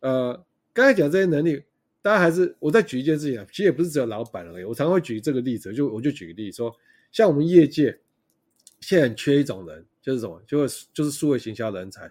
[0.00, 1.62] 呃，刚才讲这些能力，
[2.02, 6.74] 大家还是我再举一件事情啊，其实也不是只有老板而已，我常常会举这个例子，就我就举个例子说。
[7.10, 7.98] 像我们业界
[8.80, 10.38] 现在很缺一种人，就是什么？
[10.46, 12.10] 就是就是数位行销人才。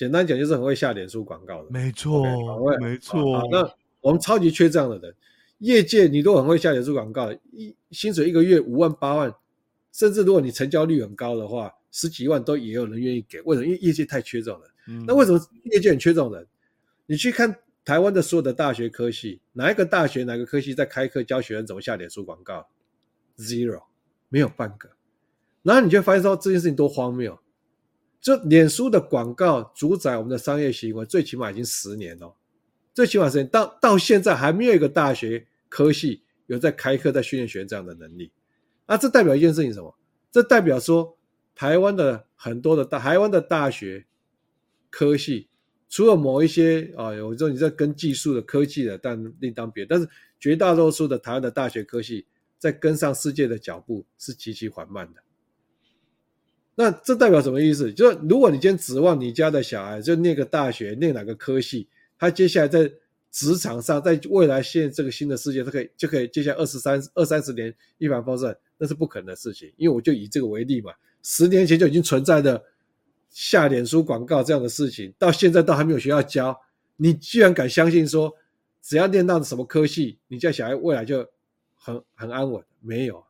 [0.00, 1.68] 简单讲，就是很会下脸书广告的。
[1.70, 3.46] 没错，okay, 没错。
[3.52, 5.14] 那我们超级缺这样的人。
[5.58, 9.34] 业界你都很会下脸书广告，一薪水一个月五万八万，
[9.92, 13.42] 甚至如果你成交率很高的话，十几万都也有人愿意给。
[13.42, 13.66] 为什么？
[13.66, 14.70] 因为业界太缺这种人。
[14.88, 16.46] 嗯、那为什么业界很缺这种人？
[17.04, 22.66] 你去看台湾的所有的大学科系，哪一个大学哪个科系在开课教学生怎么下脸书广告
[23.36, 23.82] ？Zero。
[24.30, 24.88] 没有半个，
[25.62, 27.38] 然后你就发现说这件事情多荒谬，
[28.20, 32.34] 就脸书的广告主宰我们的商业行为，最起码已经十年了，
[32.92, 38.30] 最起码十年到到现在还没有一个大学科系有在开课在训练学员这样的能力，
[38.86, 39.94] 那这代表一件事情什么？
[40.30, 41.16] 这代表说
[41.54, 44.06] 台湾的很多的大台湾的大学
[44.90, 45.48] 科系，
[45.88, 50.08] 除了某一些啊，有时候你在跟技术的科技的，但另当别，但是
[50.38, 52.26] 绝大多数的台湾的大学科系。
[52.58, 55.22] 在跟上世界的脚步是极其缓慢的，
[56.80, 57.92] 那这代表什么意思？
[57.92, 61.86] 就是如果你今天指望你家的小孩就念个大学，念哪个科系，
[62.18, 62.90] 他接下来在
[63.30, 69.70] 职场上，在未来现在这个新的世界，他可以就可以接下来二十三二三十年一帆风顺，那是不可能的事情。
[69.76, 70.90] 因为我就以这个为例嘛，
[71.22, 72.64] 十年前就已经存在的
[73.28, 76.58] 下脸书广告这样的事情，到现在都还没有学校教，
[76.96, 78.34] 你居然敢相信说
[78.80, 81.28] 只要念到什么科系，你家小孩未来就
[81.76, 82.64] 很很安稳。
[82.80, 83.22] 没有，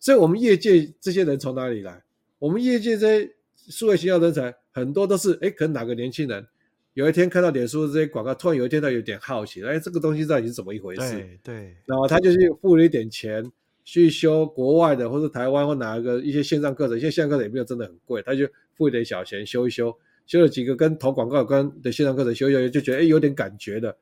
[0.00, 2.02] 所以我们业界这些人从哪里来？
[2.38, 6.46] 我们业界这些数位行销人才很多都是，哎，可能哪个年轻人
[6.94, 11.00] 有一天看到脸书这些广告，突然有一天他有点好奇，哎，这个东西到底是怎么一回事？
[11.00, 13.44] 对，对，然后他就去付了一点钱
[13.84, 23.96] 去修国外的或者台湾或哪一个一些线上课程，现在线上课程也没有真的很贵，他就付一点小钱修一修，修了几个跟投广告有关的线上课程，修一修就觉得哎有点感觉的，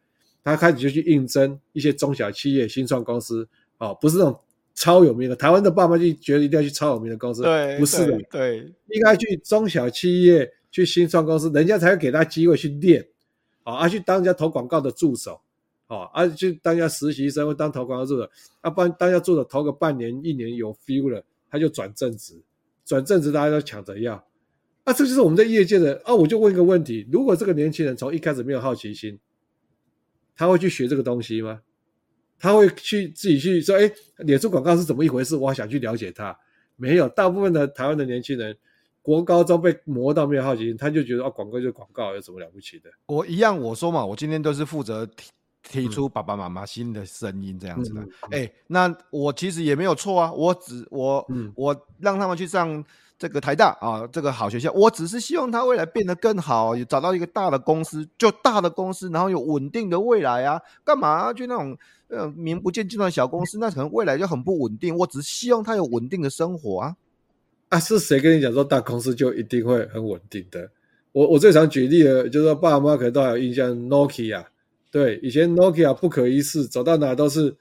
[0.45, 4.41] 他开始就去应征一些中小企业、新创公司，哦，不是那种。
[4.77, 8.73] 超有名的台湾的爸妈就觉得一定要去超有名的公司，对，不是的，对，对。
[8.91, 13.05] 应该去中小企业、去新创公司，人家才会给他机会去练，
[13.63, 15.41] 啊，而去当人家投广告的助手，
[15.87, 22.35] 啊，啊去当人家实习生或当投广告助手，啊，不然当人家助手投个半年、一年有 feel 了，他就转正职，
[22.85, 24.23] 转正职大家都抢着要，
[24.85, 29.19] 啊，这就是我们在业界的，啊，我就问一个问题：如果这个年轻人从一开始没有好奇心，
[30.37, 31.63] 他会去学这个东西吗？
[32.39, 35.37] 他会去自己去说：“哎，脸书广告是怎么一回事？
[35.37, 36.37] 我想去了解它。”
[36.77, 38.57] 没有，大部分的台湾的年轻人，
[39.01, 42.91] 国高中被磨到没有好奇心，他就觉得啊，广告就是广告，有什么了不起的？
[43.07, 45.31] 我一样，我说嘛，我今天都是负责提
[45.63, 48.07] 提出爸爸妈妈新的声音这样子的。
[48.31, 52.85] 哎、那我其实也没有错啊，我只我、嗯、我让他们去上。
[53.19, 60.61] 这个台大啊，这个好学校，我只是希望他未来变得更好，找到一个大的公司，就大的公司，然后有稳定的未来啊。
[60.85, 61.75] 干嘛要去那种
[62.09, 63.59] 呃名不见经传的小公司？
[63.59, 64.97] 那可能未来就很不稳定。
[64.97, 66.97] 我只是希望他有稳定的生活啊。
[67.69, 70.71] 啊，是谁跟你讲说大公司就一定会很稳定的？
[71.13, 74.47] 我我最常举例的，就是说爸妈可能都还有印象，Nokia，
[74.91, 77.57] 对，以前 Nokia 不可一世，走到哪都是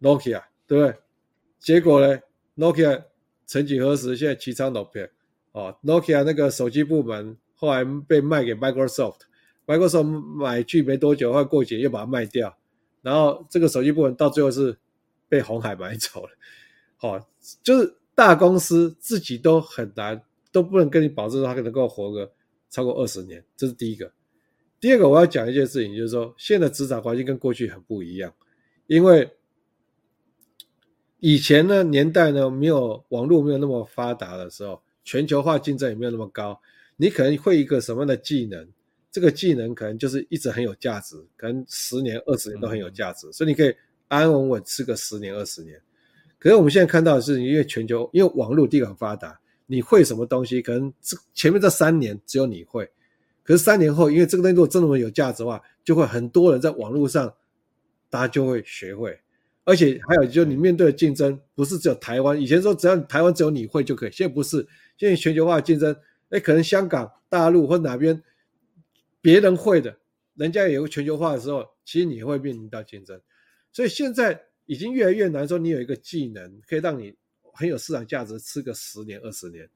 [0.00, 0.94] Nokia，对不对？
[1.58, 2.18] 结果呢
[2.56, 3.04] ，Nokia。
[3.44, 5.10] 曾几何时，现在齐昌 Nokia
[5.50, 10.04] 哦，Nokia 那个手机部门后来被卖给 Microsoft，Microsoft
[10.36, 12.56] 买去没多久，后来过节又把它卖掉，
[13.02, 14.78] 然后这个手机部门到最后是
[15.28, 16.30] 被红海买走了。
[17.00, 17.26] 哦，
[17.62, 22.32] 就是大公司自己都很难，都不能跟你保证它能够活个
[22.70, 24.10] 超过二十年，这是第一个。
[24.80, 28.32] 第二个我要讲一件事情，就是说现在职场环境跟过去很不一样，
[28.86, 29.30] 因为。
[31.24, 36.60] 以前呢，年代呢，没有网络没有那么发达的时候，全球化竞争也没有那么高。
[36.96, 38.68] 你可能会一个什么样的技能，
[39.12, 43.68] 这个技能可能就是一直很有价值，可能十年、二十年都很有价值，嗯，所以你可以
[44.08, 45.78] 安安稳稳吃个十年、二十年。
[46.38, 52.90] 可是我们现在看到的是，因为全球因为网络地很发达，你会什么东西，可能这前面这三年只有你会，
[53.44, 57.32] 可是三年后，因为这个东西如果真的有价值的话，就会很多人在网络上，
[58.08, 59.18] 大家就会学会。
[59.64, 62.40] 而且还有，就是你面对的竞争不是只有台湾。
[62.40, 64.66] 以前说只要台湾只有你会就可以，现在不是。
[64.98, 65.94] 现在全球化的竞争，
[66.30, 68.20] 哎，可能香港、大陆或哪边
[69.22, 69.96] 别人会的，
[70.34, 73.18] 人家也有全球化的时候，其实你会面临到竞争。
[73.72, 77.14] 所以现在已经越来越难说你有一个技能可以让你
[77.54, 79.66] 很有市场价值，吃个十年、二十年。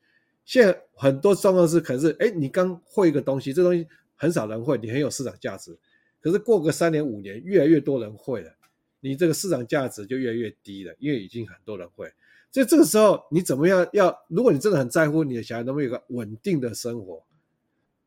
[0.45, 5.75] 现在很多状况是，可能是哎，你刚会一个东西，这东西很少人会，你很有市场价值。
[6.21, 8.53] 可是过个三年、五年，越来越多人会了。
[9.01, 12.13] 你这个市场价值就越来越低了，因为已经很多人会，
[12.51, 14.17] 所以这个时候你怎么样要？
[14.29, 17.23] 如果你真的很在乎你的小孩能不能有个稳定的生活，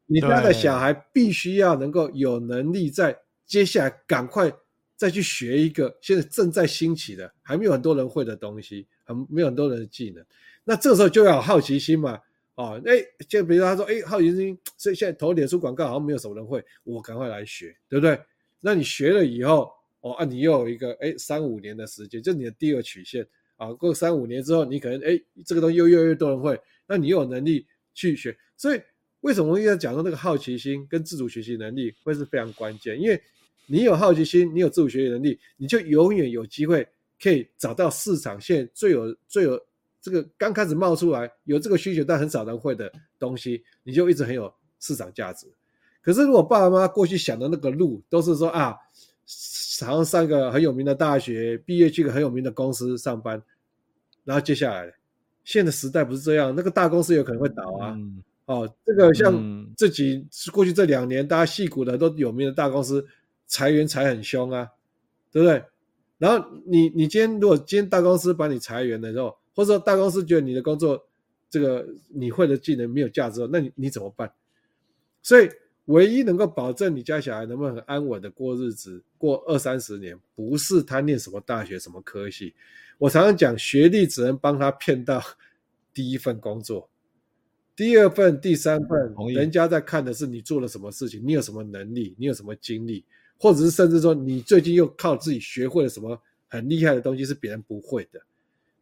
[0.10, 4.52] 你家的小孩必须要能够有能力在接下来赶快
[4.96, 10.26] 再去学一个现在正在兴起的还没有很多人会的东西，很没有很多人的技能，
[10.64, 12.20] 那这时候就要有好奇心嘛，
[12.56, 18.20] 哦，哎，就比如他说，哎，好奇心，所以现在投脸书广告好像没有什么人会，我赶快来学，对不对？
[18.60, 19.72] 那你学了以后。
[20.02, 23.74] 哦啊，你又有一个哎三五年的时间，就是你的第二曲线啊。
[23.74, 26.58] 过三五年之后，你可能哎这个东西又越来越多人会，
[26.88, 28.34] 那你又有能力去学。
[28.56, 28.82] 所以
[29.22, 33.00] 为什么我一直讲说那个好奇心跟自主学习能力会是非常关键？
[33.00, 33.22] 因为
[33.68, 36.88] 你有好奇心，你有自主学习能力，你就永远有机会
[37.22, 39.60] 可以找到市场现在最有最有
[40.02, 45.48] 这个刚开始冒出来有这个需求但很少人会的东西，你就一直很有市场价值。
[46.02, 48.76] 可是如果爸爸妈妈过去想的那个路都是说啊。
[49.82, 53.42] 好像上个很有名的大学，毕业去个很有名的公司上班，
[54.26, 54.94] 然后接下来，
[55.46, 57.96] 现在时代不是这样，那个大公司有可能会倒啊。
[58.50, 63.06] 哦，这个像这几过去这两年，大家戏骨的都有名的大公司
[63.46, 64.68] 裁员裁很凶啊，
[65.32, 65.64] 对不对？
[66.18, 71.08] 然后你你今天如果今天大公司把你裁员的时候，或者说大公司觉得你的工作
[71.50, 74.32] 这个你会的技能没有价值，那你你怎么办？
[75.22, 75.48] 所以。
[75.86, 82.54] 唯一能够保证你家小孩能不能很安稳的过日子，过二三十年，不是他念什么大学、什么科系。
[83.00, 85.20] 我常常讲，学历只能帮他骗到
[85.92, 86.88] 第一份工作，
[87.80, 93.06] 第二份、第三份，人家在看的是你做了什么事情，你有什么能力，你有什么经历。
[93.38, 98.20] 或者是甚至说你最近又靠自己学会了什么很厉害的东西是别人不会的，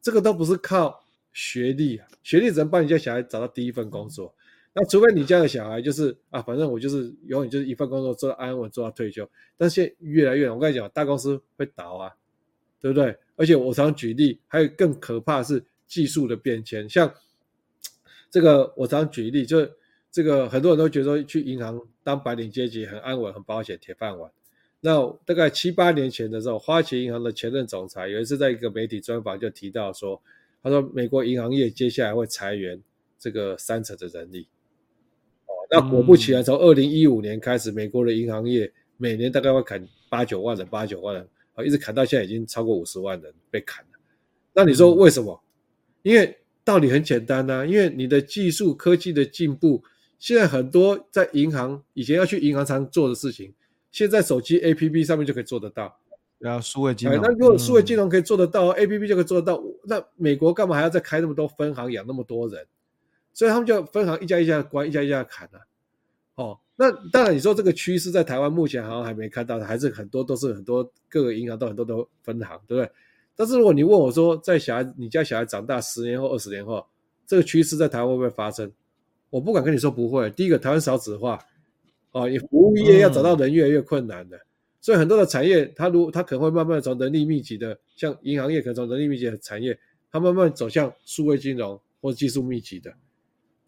[0.02, 1.00] 这个都不是靠
[1.32, 4.34] 学历啊，学历只能帮你家小孩找到第一份工作。
[4.74, 9.30] 那除非你家的小孩就是啊，反正我就是永远就是一份工作做到安稳做到退休。
[9.56, 12.16] 但是现在越来越，我跟你讲，大公司会倒啊，
[12.82, 13.16] 对不对？
[13.36, 16.90] 而且我常举例，还有更可怕的是技术的变迁。
[16.90, 17.14] 像
[18.30, 19.68] 这个，我常举例，就
[20.12, 24.32] 这个很多人都觉得说去银行当白领阶级很安稳、很保险、铁饭碗。
[24.80, 30.22] 那大概七八年前的时候，花旗银行的前任总裁有一次在一个媒体专访就提到说，
[30.62, 32.82] 他说美国银行业接下来会裁员
[33.18, 34.48] 这个三成的人力。
[35.48, 44.00] 哦那果不其然，从二零一五年开始，美国的银行业每年大概会砍八九万人，八九万人，啊，一直砍到现在已经超过五十万人被砍了。
[44.54, 45.42] 那你说为什么？
[46.04, 46.38] 因为
[46.68, 49.82] 道理很简单呐，因为你的技术科技的进步，
[50.20, 53.54] 现在很多在银行以前要去银行常做的事情，
[53.90, 55.98] 现在手机 APP 上面就可以做得到。
[56.40, 62.68] 然后数位金融，那如果数位金融可以做得到，APP 就可以做得到，那美国干嘛还要再开那么多分行，养那么多人？
[63.34, 65.62] 所以他们就分行一家一家关，一家一家砍了。
[66.36, 72.92] 哦，那当然你说这个趋势在台湾目前好像还没看到，还是很多都是很多各个银行都很多都分行，对不对？
[73.38, 76.86] 但是如果你问我说，在小孩你家小孩长大十年后、二十年后，
[77.26, 78.70] 这个趋势在台湾会不会发生？
[79.30, 80.30] 我不敢跟你说不会。
[80.32, 81.40] 第一个，台湾少子化，
[82.12, 84.42] 哦，你服务业要找到人越来越困难的，嗯、
[84.82, 89.78] 所以很多的产业，它如它可能会慢慢从人力密集的，像银行业可能从人力密集的产业，
[90.12, 92.92] 它慢慢走向数位金融或技术密集的。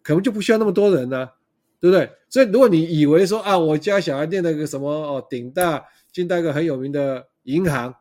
[0.02, 1.32] 可能就不需要那么多人呢、啊，
[1.78, 2.10] 对不对？
[2.28, 7.94] 所以如果你以为说啊，我家小孩念了个什么哦，顶大进到一个很有名的银行，啊，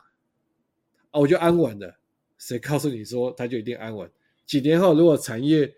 [1.19, 1.95] 我就安稳了。
[2.37, 4.09] 谁告诉你说他就一定安稳？
[4.45, 5.71] 几年后如果产业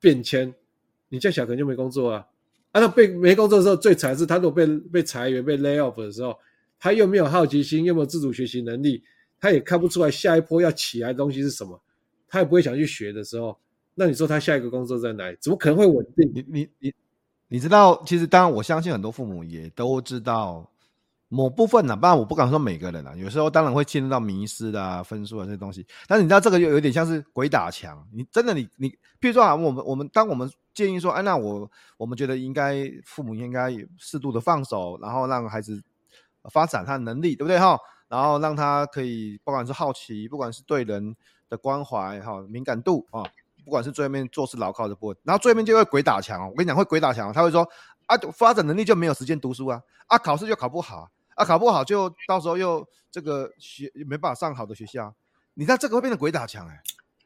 [0.00, 0.52] 变迁，
[1.08, 2.26] 你家小可就没工作啊。
[2.72, 6.36] 啊，那被没工作的时候最惨是，他如果被被裁员被 lay off 的时候，
[6.78, 9.02] 他又没有好奇心，又没有自主学习能力，
[9.40, 11.80] 他也看不出来下一波要起来的东西是什么，
[12.28, 13.58] 他也不会想去学的时候。
[13.94, 15.36] 那你说他下一个工作在哪里？
[15.40, 16.30] 怎么可能会稳定？
[16.34, 16.94] 你你你
[17.48, 18.02] 你知道？
[18.06, 20.70] 其实当然，我相信很多父母也都知道
[21.28, 21.98] 某部分呢、啊。
[22.00, 23.14] 当然，我不敢说每个人啊。
[23.16, 25.86] 有时候当然会进入到迷失啊、分数啊这些东西。
[26.06, 28.06] 但是你知道，这个又有点像是鬼打墙。
[28.12, 35.82] 你真的你你，譬如说啊，我们我们当我们建议说，哎，那我我们觉得应该父母应该适度的放手，然后让孩子
[36.50, 37.78] 发展他的能力，对不对哈？
[38.08, 41.14] 然后让他可以不管是好奇，不管是对人
[41.48, 43.22] 的关怀哈、敏感度啊。
[43.64, 46.48] 不管是最后面做事牢靠的部分，然后最后面就会鬼打墙。
[46.48, 47.68] 我跟你讲，会鬼打墙，他会说
[48.06, 51.06] 啊，发展能力就没有时间读书啊，啊，考试就考不好
[51.38, 55.14] 啊，考不好就到时候又这个学没办法上好的学校。
[55.54, 56.80] 你看这个会变成鬼打墙哎，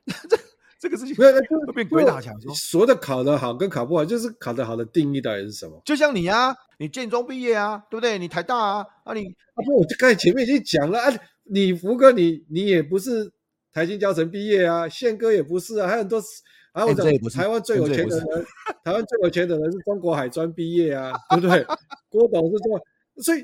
[0.28, 0.38] 这
[0.78, 1.32] 这个事情会
[1.72, 2.34] 变鬼打墙。
[2.54, 5.80] 所谓的考得好跟考不好，就是考得好的定义到底是什么？
[5.84, 8.18] 就像你啊，你建中毕业啊，对不对？
[8.18, 11.12] 你台大啊，啊你啊不，我就刚才前面已经讲了啊，
[11.44, 13.32] 你福哥你你也不是。
[13.74, 16.20] 台新教程毕业啊，宪哥也不是啊，还有很多。
[16.74, 18.26] 还有我讲台湾最有钱的人，
[18.84, 21.64] 台湾最有钱的人是中国海专毕业啊，对不对？
[22.10, 22.78] 郭董是这么，
[23.22, 23.42] 所以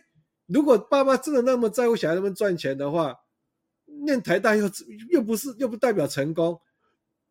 [0.48, 3.20] 如果爸妈真的那么在乎小孩他们赚钱的话，
[3.86, 4.68] 念台大又
[5.10, 6.60] 又不是又不代表成功，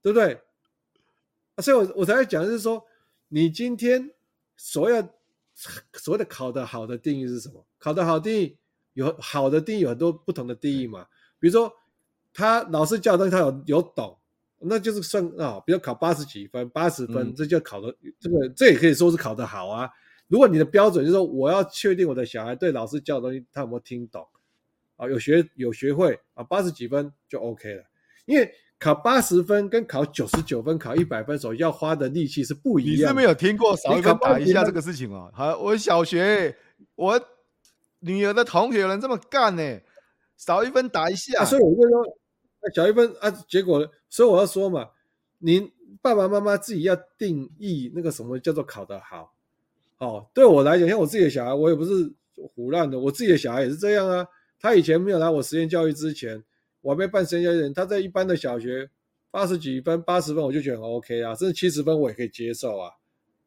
[0.01, 0.41] 对不对？
[1.57, 2.85] 所以我我才会讲，就是说，
[3.27, 4.11] 你今天
[4.55, 5.09] 所有
[5.93, 7.65] 所谓的考得好的定义是什么？
[7.77, 8.57] 考得好定义
[8.93, 11.07] 有好的定义有很多不同的定义嘛，
[11.39, 11.73] 比如说。
[12.33, 14.15] 他老师教的东西，他有有懂，
[14.59, 19.89] 那就是算啊、哦，比如考八十几分，八十分，这就考的、嗯、这个，这也可以说是考得好啊。
[20.27, 24.27] 如果你的标准就是说，我要确定我的小孩对老师教的东西他有没有听懂
[24.95, 27.83] 啊，有学有学会啊，八十几分就 OK 了。
[28.25, 33.01] 因为考八十分跟考九十九分、考一百分所要花的力气是不一样的。
[33.01, 35.31] 你是没有听过少一分打一下这个事情哦？
[35.33, 36.55] 好，我小学
[36.95, 37.19] 我
[37.99, 39.79] 女儿的同学有人这么干呢，
[40.35, 42.17] 少一分打一下，啊、所以我就说。
[42.75, 44.89] 小一分啊，结果，所以我要说嘛，
[45.37, 45.71] 您
[46.01, 49.36] 爸爸妈妈自己要定义那个什么叫做考得好。
[49.99, 52.13] 哦，对我来讲，像我自己的小孩，我也不是
[52.53, 54.27] 胡乱的，我自己的小孩也是这样啊。
[54.59, 56.43] 他以前没有来我实验教育之前，
[56.81, 58.89] 我还没办实验教育，他在一般的小学
[59.31, 62.91] 八十几分、八十分，我就觉得很 OK 啊，甚至七十分我也可以接受啊，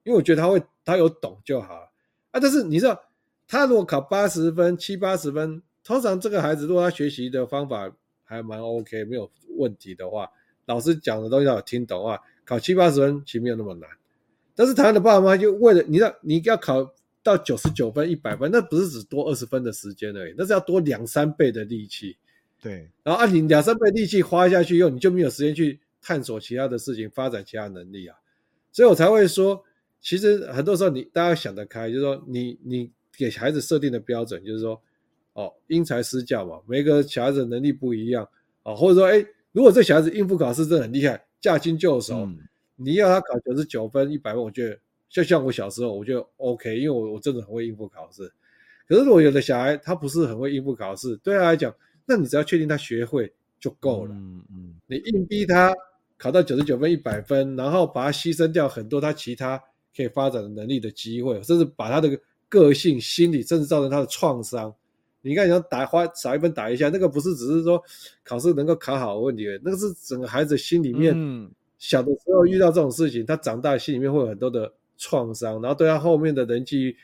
[0.05, 2.41] 因为我觉得他会，他有懂就好啊。
[2.41, 3.01] 但是你知道，
[3.47, 7.93] 他如果考八十分、七八十分，通常这个孩子如果他学习的方法，
[8.25, 10.31] 还蛮 OK，没有问题的话，
[10.67, 13.89] 老师讲的东西他有听懂啊，考七八十分其实没有那么难。
[14.55, 22.17] 但是台湾的爸爸妈妈就为了你让你要考到九十九分、一百分，那不是只多二十分的时间而已，那是要多两三倍的力气。
[22.63, 28.17] 对，然后按你两三倍力气花下去以后，你就没有时间去探索其他的事情，发展其他能力啊。
[28.71, 29.65] 所以我才会说，
[30.01, 34.81] 其实很多时候你大家想得开，就是说你你给孩子设定的标准，就是说
[35.33, 38.25] 哦，因材施教嘛，每个小孩子能力不一样
[38.63, 42.39] 啊、哦，或者说，哎，如果这小孩子应付考试真的很厉害，驾轻就熟，嗯、
[42.83, 44.79] 你要他考九十九分、一百分，我觉得
[45.09, 48.31] 就像我小时候，我觉得 OK，因为我我真的很会应付考试。
[48.89, 51.75] 可是如果有的小孩他不是很会应付考试，对他来讲，
[52.07, 54.15] 那你只要确定他学会就够了。
[54.15, 55.75] 嗯嗯，你硬逼他
[56.17, 59.63] 考到九十九分、一百分，然后把他牺牲掉很多他其他
[59.97, 62.19] 可以发展的能力的机会，甚至把他的
[62.49, 64.75] 个性、心理，甚至造成他的创伤。
[65.23, 67.83] 你看，你要打花少一分打一下，那个不是只是说
[68.25, 71.15] 考试能够考好的问题，那个是整个孩子心里面，
[71.81, 76.97] 小的时候遇到这种事情，他长大心里面会有很多的创伤，然后对他后面的人际。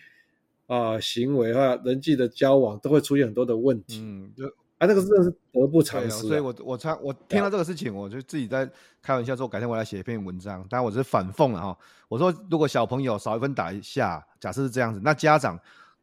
[0.68, 4.01] 啊、呃，行为啊，人际的交往都会出现很多的问题。
[4.03, 4.45] 嗯，就
[4.79, 6.29] 啊，那个真的是得不偿失、啊。
[6.29, 8.68] 所以我我常我听到这个事情，我就自己在
[9.01, 10.66] 开玩笑说，改天我来写一篇文章。
[10.68, 11.79] 当然我是反讽了哈。
[12.09, 15.57] 我说，如果小朋友少一分打一下，假设是这样子，那家长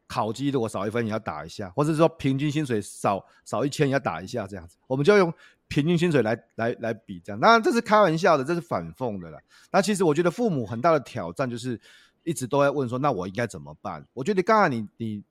[0.08, 5.34] 考绩如果少一分也要打一下，或者说平均薪水少少一千也要打一下，这样子，我们就用
[5.74, 7.40] 平均薪水来来来比这样。
[7.40, 9.40] 当然这是开玩笑的，这是反讽的了。
[9.72, 11.80] 那其实我觉得父母很大的挑战就是。
[12.26, 14.02] 一直都在问说，那我应该怎么办？
[14.14, 15.22] 我觉得刚才你你，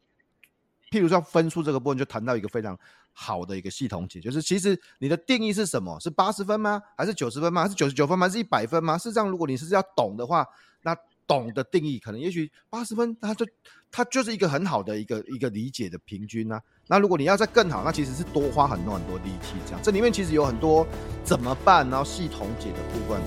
[0.91, 2.79] 譬如说分数这个部分，就谈到一个非常
[3.15, 5.99] 好的一个系统解，就是其实你的定义是什么？
[6.01, 6.83] 是八十分吗？
[6.95, 7.63] 还是九十分吗？
[7.63, 8.27] 还是九十九分吗？
[8.27, 8.99] 还是一百分吗？
[8.99, 10.47] 事实上，如果你是要懂的话，
[10.83, 10.95] 那
[11.27, 13.47] 懂的定义可能也许八十分，他就
[13.95, 16.59] 它就是一个很好的一个一个理解的平均啊。
[16.87, 19.81] 那如果你要再更好，那其实是多花很多很多力气这样。
[19.83, 20.87] 这里面其实有很多
[21.23, 23.21] 怎么办，然后系统解的部分。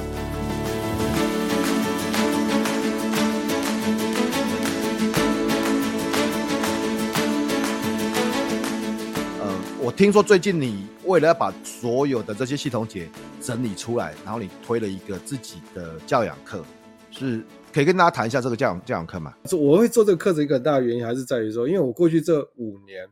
[9.80, 13.08] 我听说最近你为了要把所有的这些系统解
[13.40, 16.66] 整理出来，然后你推了一个自己的教养课，
[17.12, 17.46] 是
[17.76, 19.36] 可以跟大家谈一下这个教养教养课吗？
[19.52, 23.06] 我会做这个课程一个很大的原因还是在于说，因为我过去这五年，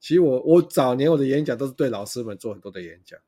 [0.00, 3.20] 其实我我早年我的演讲都是对老师们做很多的演讲，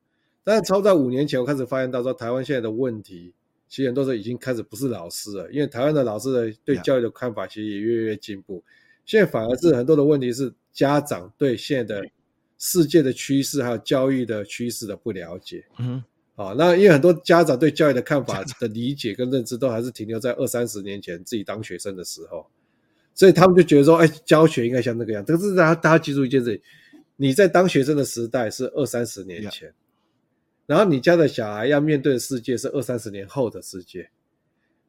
[0.43, 3.35] 但是超在五年前我开始发现到说，台湾现在的问题，
[3.69, 8.65] 其实很多时候已经开始不是老师了，因为台湾的老师的对教育的看法其实也越来越进步，
[9.05, 12.09] 现在反而是很多的问题是家长对现在的。
[12.63, 16.05] 世界的趋势还有教育的趋势的不了解，嗯，
[16.41, 22.47] 好，那因为很多家长对教育的看法 的理解跟认知都还是停留在二三十年前自己当学生的时候，
[23.15, 25.23] 所以他们就觉得说，哎，教学应该像那个样。
[25.27, 26.59] 但是大家大家记住一件事，
[27.17, 29.71] 你在当学生的时代是二三十年前，
[30.65, 34.09] 然后你家的小孩要面对的世界是二三十年后的世界，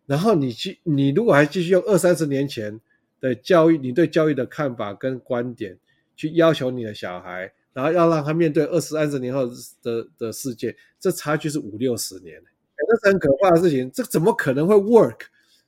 [0.05, 2.79] 然后你继你如果还继续用二三十年前
[3.19, 5.77] 的教育，你对教育的看法跟观点
[6.15, 7.51] 去要求你的小孩。
[7.73, 9.47] 然后要让他面对二十三十年后
[9.81, 12.43] 的的世界，这差距是五六十年，欸，
[12.87, 13.89] 这是很可怕的事情。
[13.91, 15.21] 这怎么可能会 work？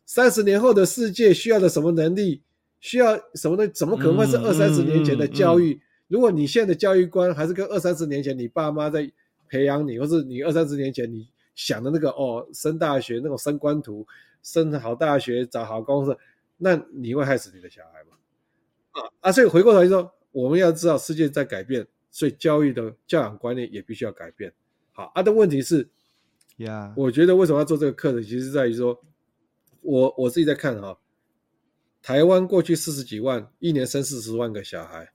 [0.06, 2.42] 三十年后的世界需要的什么能力？
[2.82, 3.72] 需要什么东西？
[3.72, 5.82] 怎么可能会是二三十年前的教育？
[6.10, 9.10] 如果你现在的教育观还是跟二三十年前你爸妈在
[9.48, 14.06] 培养你，或是你二三十年前你想的那个哦，升大学那种升官图，
[14.44, 16.18] 升好大学找好公司，
[16.58, 18.18] 那你会害死你的小孩吗？
[18.92, 19.32] 啊啊！
[19.32, 21.88] 所以回过头来说，我们要知道世界在改变。
[22.16, 24.54] 所以教育的教养观念也必须要改变。
[24.92, 25.90] 好，啊的问题是，
[26.58, 29.02] 呀，我觉得为什么要做这个课程，其实在于说，
[29.82, 31.00] 我我自己在看哈，
[32.04, 35.12] 台湾过去四十几万，一年生四十万个小孩，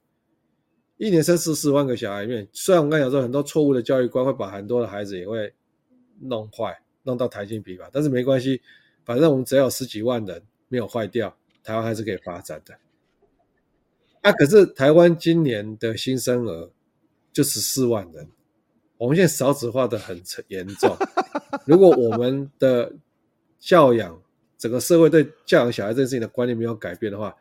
[0.97, 5.53] 一年生四十万个小孩里面，虽然我刚才讲说很多错误的教育观会把很多的孩子也会
[6.19, 8.61] 弄坏，弄到台青皮吧，但是没关系，
[9.05, 12.77] 反正我们只要有十几万人没有坏掉，台湾还是可以发展的。
[14.21, 16.69] 啊，可是台湾今年的新生儿。
[17.31, 18.27] 就十四万人，
[18.97, 20.97] 我们现在少子化的很严重。
[21.63, 22.91] 如果我们的
[23.59, 24.19] 教养，
[24.57, 27.33] 整个社会对教养小孩这件事情的观念没有改变的话，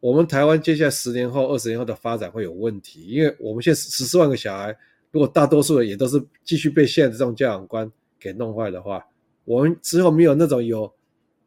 [0.00, 3.06] 我们台湾接下来十年后、二十年后的发展会有问题。
[3.06, 4.76] 因为我们现在十四万个小孩，
[5.10, 7.90] 如果大多数人也都是继续被现在的这种教养观
[8.20, 9.04] 给弄坏的话，
[9.46, 10.92] 我们之后没有那种有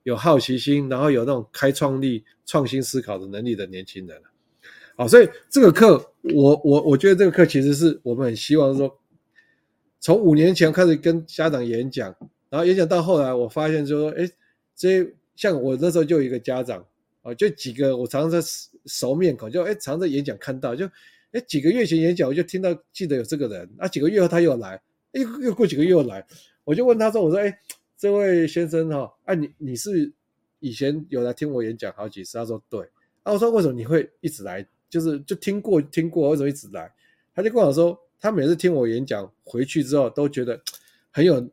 [0.03, 4.19] 有好奇心，然后有那种开创力、创新思考的能力的年轻人。
[4.99, 8.99] 好，所以这个课，我我我觉得这个课其实是我们很希望说，
[10.01, 12.13] 从五年前开始跟家长演讲，
[12.49, 14.29] 然后演讲到后来，我发现就说，哎，
[14.75, 16.85] 这像我那时候就有一个家长
[17.21, 18.45] 啊，就几个我常常在
[18.87, 20.85] 熟面孔，就哎常常在演讲看到，就
[21.31, 24.81] 哎几个月前演讲我就听到记得有这个人，啊几个月后他又来，
[25.13, 26.27] 又又过几个月又来，
[26.65, 27.57] 我就问他说，我说哎
[27.97, 30.11] 这位先生哈，哎你你是
[30.59, 32.37] 以前有来听我演讲好几次？
[32.37, 32.81] 他说对，
[33.23, 34.67] 啊我说为什么你会一直来？
[34.89, 36.91] 就是就听过听过，为什么一直来？
[37.35, 40.59] 他就跟我说，他每次听我演讲回去之后，都觉得
[41.11, 41.47] 很有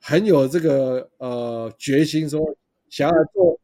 [0.00, 2.40] 很有这个呃决心，说
[2.90, 3.58] 想要做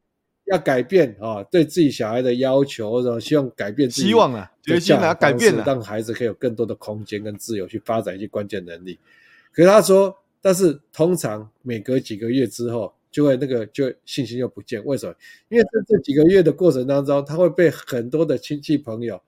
[0.45, 8.99] 要改变啊，对自己小孩的要求，然后希望改变自己，希望啊，决心啊，改变了，让孩子可以有更多的空间跟自由去发展一些关键能力。
[9.53, 14.85] 可是他说，但是通常每隔几个月之后，就会那个就信心又不见。
[14.85, 15.15] 为什么？
[15.49, 19.21] 因为在这几个月的过程当中，他会被很多的亲戚朋友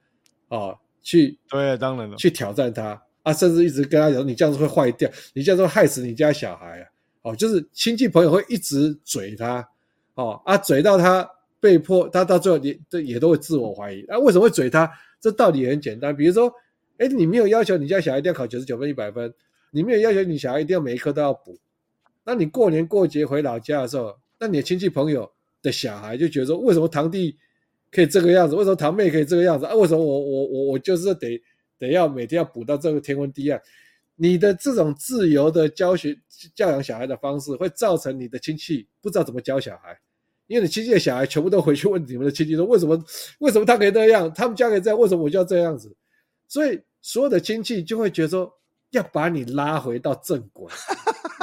[0.48, 6.88] 啊去对，当然了，去挑战他啊，甚至一直跟他讲，你这样子会坏掉，你这样子会害死你家小孩啊。
[7.22, 9.68] 哦，就是亲戚朋友会一直嘴他，
[10.14, 11.28] 哦啊，嘴到他
[11.60, 14.02] 被迫，他到最后也都也都会自我怀疑。
[14.06, 14.90] 啊，为什么会嘴他？
[15.20, 16.52] 这道理很简单，比如说，
[16.98, 19.32] 哎，你没有要求你家小孩一定要考九十九分、一百分，
[19.70, 21.56] 你没有要求你小孩一定要每一科都要补。
[22.24, 27.36] 那你过年过节回老家的时候，那你的亲戚朋友的小孩就觉得说，为什么堂弟
[27.90, 28.54] 可以这个样子？
[28.54, 29.66] 为什么堂妹可以这个样子？
[29.66, 31.40] 啊，为什么我我我我就是得
[31.78, 33.60] 得要每天要补到这个天昏地暗？
[34.14, 36.16] 你的这种自由的教学、
[36.54, 39.98] 教养小孩的方式，会造成你的亲戚不知道怎么教小孩，
[40.46, 43.02] 因为你亲戚的小孩全部都回去问你们的亲戚说：为什么？
[43.40, 44.32] 为什么他可以那样？
[44.32, 45.92] 他们家可以这样，为什么我就要这样子？
[46.46, 48.52] 所以所有的亲戚就会觉得说，
[48.90, 50.70] 要把你拉回到正轨，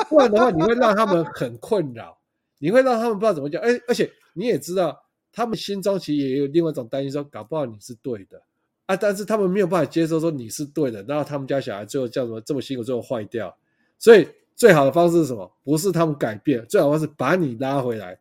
[0.04, 2.18] 不然的话，你会让他们很困扰，
[2.60, 3.62] 你会让他们不知道怎么讲。
[3.62, 8.42] 哎，而且你也知道，他们心中其实也有另外一种担心，说搞不好你是对的。
[8.86, 8.96] 啊！
[8.96, 13.56] 但是他们没有办法接受说你是对的，然后他们家小孩最后叫什么这么辛苦，最后坏掉。
[14.00, 15.52] 所以最好的方式是什么？
[15.64, 18.18] 不是他们改变，最好方式把你拉回来。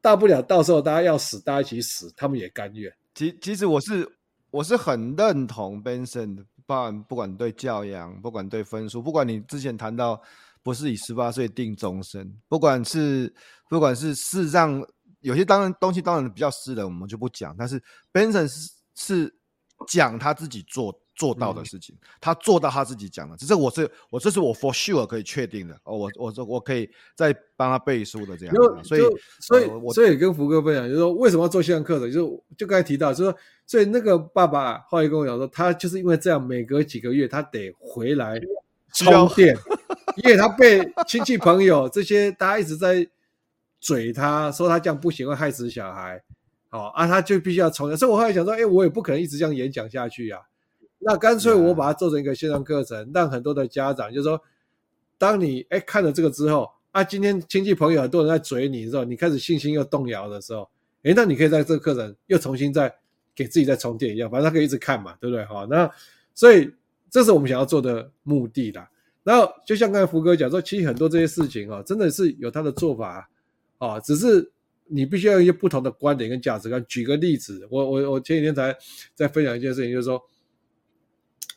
[0.00, 2.94] 大不了到时候大家要死，大家一起死，他们也甘愿。
[3.16, 4.08] 其其实我是
[4.52, 10.22] 我是很认同 Benson，不管不管对教养，不管对分数，不管你之前谈到
[10.66, 13.32] 不是以十八岁定终身，不管是
[13.70, 14.84] 不管是事实上
[15.20, 17.54] 有些当然东西当然比较私人，我们就不讲。
[17.56, 17.80] 但是
[18.12, 19.34] Benson 是是。
[19.86, 29.02] 讲他自己做做到的事情，嗯、他做到他自己讲的，这是我是我这是我 for sure 可以确定的哦，我我我可以再帮他背书的这样，所以
[29.38, 38.40] 所以、呃、所以跟福哥分享，就是说为什么要做线上课程，就是就刚才提到，就是说，所以那个爸爸后来跟我讲说，他就是因为这样，每隔几个月他得回来
[38.92, 39.56] 充电，
[40.16, 43.06] 因为他被亲戚朋友这些大家一直在
[43.80, 46.22] 嘴他说他这样不行，会害死小孩。
[46.70, 50.42] 哦啊，他就必须要充电，所以我后来想说，哎，我也不可能一直这样演讲下去呀、啊。
[50.98, 54.42] 那干脆我把它做成一个线上课程，让很多的家长，就是说，
[55.16, 60.68] 当你哎看了这个之后，啊，今天亲戚朋友很多人在嘴你的时候，你开始信心又动摇的时候，
[61.04, 62.92] 哎，那你可以在这个课程又重新再
[63.34, 65.44] 给自己再充电一样，反正他可以一直看嘛，对不对？
[65.44, 65.88] 好，那
[66.34, 66.70] 所以
[67.10, 68.88] 这是我们想要做的目的啦。
[69.22, 73.28] 然后就像刚才福哥讲说，其实很多这些事情啊，真的是有他的做法
[73.78, 74.52] 啊，只是。
[74.88, 76.84] 你必须要有一些不同的观点跟价值观。
[76.86, 78.72] 举个例子，我我我前几天才
[79.16, 80.22] 在分享一件事情，就是说，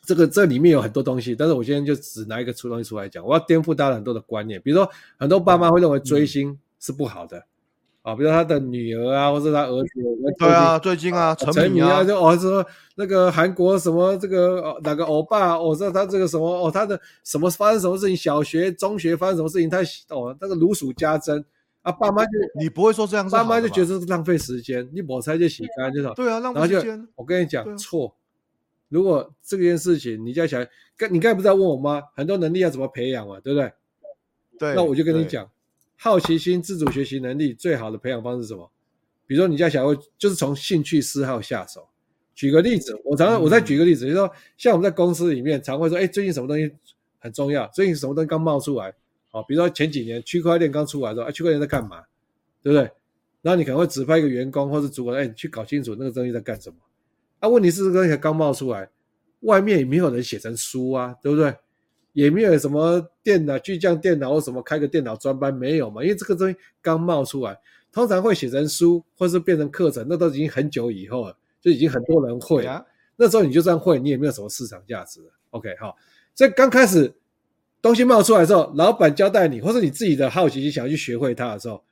[0.04, 3.24] 这个这里面有很多东西，但是我今天就只拿一个出东西出来讲。
[3.24, 7.46] 我要颠覆大家很多的观念，比如说很多爸妈会认为追星是不好的，
[8.02, 9.90] 啊、嗯，比如他的女儿啊，或者他儿子，
[10.38, 12.64] 对啊，最近啊，沉迷啊，就哦说
[12.96, 19.78] 那个韩国什么这个哪个欧巴，我知道他这个什么哦，他的什么发生什么事情，小学、中学发生什么事情，他
[20.08, 21.44] 哦那个如数家珍。
[21.82, 26.12] 啊，爸妈就你不会说这样，爸妈就觉得是浪费时间，你抹菜就洗干净了。
[26.14, 27.08] 对啊，浪费时间。
[27.16, 28.14] 我跟你讲错，
[28.90, 32.02] 如果这件事情你家小孩，跟你刚才不是在问我吗？
[32.14, 33.72] 很多能力要怎么培养嘛，对不对？
[34.58, 34.74] 对。
[34.74, 35.50] 那我就跟你讲，
[36.02, 38.70] 好奇心、自主学习能力最好的培养方式是什么？
[39.26, 41.86] 比如说你家小孩就是从兴趣嗜好下手。
[42.34, 46.72] 举个例子，我常常我再举个例子，就是说像我们在公司里面常会说，哎，最近什么东西
[47.18, 47.68] 很重要？
[47.74, 48.94] 最近什么东西刚冒出来？
[49.30, 52.02] 好，比如说前几年区块链刚出来的时候，啊，区块链在干嘛，
[52.62, 52.90] 对不对？
[53.42, 56.76] 然后你可能会指派一个员工或者主管，哎，你去搞清楚那个东西在干什么。
[57.40, 58.88] 啊，问题是这个东西刚冒出来，
[59.40, 61.54] 外面也没有人写成书啊，对不对？
[62.22, 66.02] 也没有什么电脑巨匠电脑或什么开个电脑专班没有嘛？
[66.02, 67.58] 因为这个东西刚冒出来，
[67.92, 72.84] 通常会写成书或是变成课程，那都已经很久以后了，就已经很多人会了。
[73.16, 75.20] 那时候你就算会，你也没有什么市场价值。
[75.50, 75.96] OK，好，
[76.34, 77.12] 所以刚开始。
[77.82, 81.82] 东西冒出来的时候，老板交代你，或者你自己的好奇心想要去学会它的时候，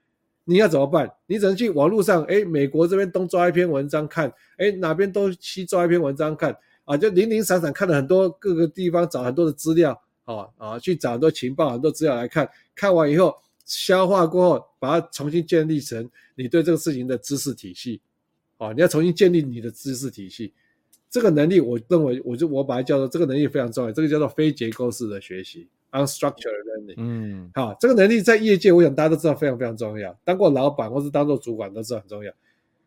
[0.44, 1.10] 你要怎么办？
[1.26, 6.54] 你只能去网络上，哎，美国这边东抓一篇文章看，哎，哪边东西抓一篇文章看，
[6.84, 9.98] 啊，就零零散散看了很多各个地方，找很多的资料，
[10.28, 18.00] 啊啊，去找很多情报、很多资料来看，看完以后消化过后，把它重新建立成你对这个事情的知识体系，
[18.58, 20.52] 啊，你要重新建立你的知识体系，
[21.08, 25.66] 这个能力，我认为，我就我把它叫做这个能力非常重要，这个叫做非结构式的学习。
[25.90, 30.14] Unstructured learning，嗯，好，这个能力在业界，我想大家都知道非常非常重要。
[30.22, 32.30] 当过老板或是当做主管都知道很重要。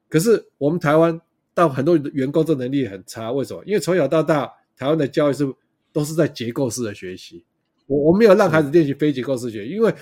[0.07, 1.19] 可是我们台湾
[1.55, 3.63] 到很多员工这能力很差，为什么？
[3.65, 5.51] 因为从小到大，台湾的教育是
[5.91, 7.43] 都是在结构式的学习。
[7.87, 9.93] 我我没有让孩子练习非结构式学习，因为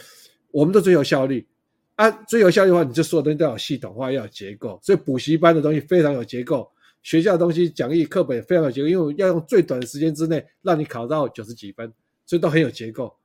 [0.51, 1.47] 我们都追求效率
[1.95, 4.79] 啊，追求效率的话，你就所有东西都要有系统化，要有结构。
[4.83, 6.69] 所以补习班的东西非常有结构，
[7.01, 11.91] 学校的东西讲义课本也非常有结构，因为要用最短的时间之内让你考到九十几分，
[12.25, 13.15] 所以都很有结构。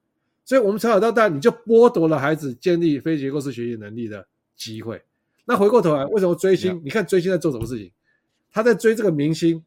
[0.44, 5.02] 所以我们从小到大，你就剥夺了孩子建立非结构式学习能力的机会。
[5.46, 6.80] 那回过头来，为什么追星？
[6.84, 7.90] 你看追星在做什么事情？
[8.50, 9.62] 他在追这个明星，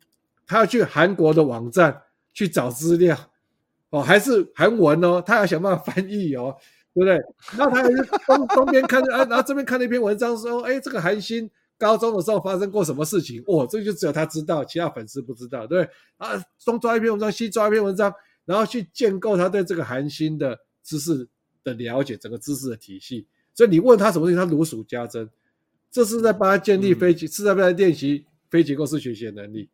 [0.46, 2.02] 他要去韩国的网站
[2.38, 3.18] 去找资料，
[3.90, 6.56] 哦，还是韩文哦，他要想办法翻译哦。
[6.94, 7.14] 对不对？
[7.56, 13.44] 然后他还是东东边看，啊，然后这边看了一篇文章说，哎，这个韩星高中的时候发生过什么事情？
[13.46, 15.94] 哦，这就只有他知道，其他粉丝不知道，对不对？
[16.18, 18.12] 啊，东抓一篇文章，西抓一篇文章，
[18.46, 21.28] 然后去建构他对这个韩星的知识
[21.64, 23.28] 的了解，整个知识的体系。
[23.54, 25.30] 所以你问他什么东西，他如数家珍。
[25.92, 29.70] 这是在帮他建立非是在帮他练习非结构式学习的能力。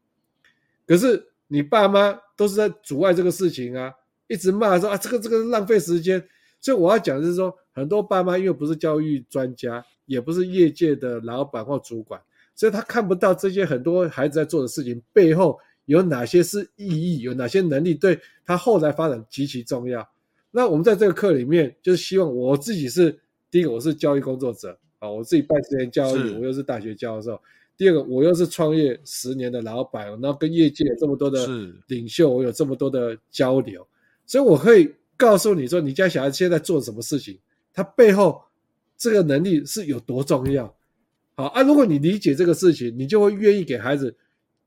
[0.85, 3.91] 可是你爸妈都是在阻碍这个事情啊，
[4.27, 6.23] 一直骂说啊，这个这个浪费时间。
[6.59, 12.21] 所以我要讲的是说，很多爸妈因为不是教育专家，也不是业界的老板或主管，
[12.55, 20.09] 所以他看不到这些很多孩子在做的事情背后有哪些是意义，有哪些能力对他后来发展极其重要。
[20.51, 23.19] 那我们在这个课里面，就是希望我自己是
[23.51, 27.33] 第一个，我是教育工作者啊，我自己办实验教育，我又是大学教授；
[27.83, 31.45] 第二个，我又是创业十年的老板，然后跟业界有这么多的
[31.87, 33.85] 领袖，我有这么多的交流，
[34.25, 34.93] 所以我可以。
[35.15, 37.37] 告诉你说，你家小孩现在做什么事情，
[37.71, 38.41] 他背后
[38.97, 40.65] 这个能力是有多重要。
[41.35, 44.13] 好啊，如果你理解这个事情，你就会愿意给孩子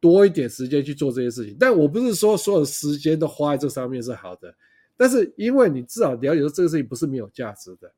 [0.00, 1.54] 多一点时间去做这些事情。
[1.58, 4.54] 但我不是说所有的时间都花在这上面是好的，
[4.96, 7.92] 但是因为你至少了解说这个事情不是没有价值的，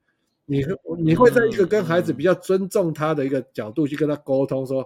[0.46, 0.64] 你
[0.98, 4.84] 你会在一个跟孩子比较尊重他的一个角度去跟他沟通，说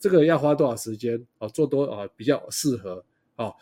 [0.00, 3.04] 这个要花多少时间哦，做多啊比较适合
[3.36, 3.54] 哦。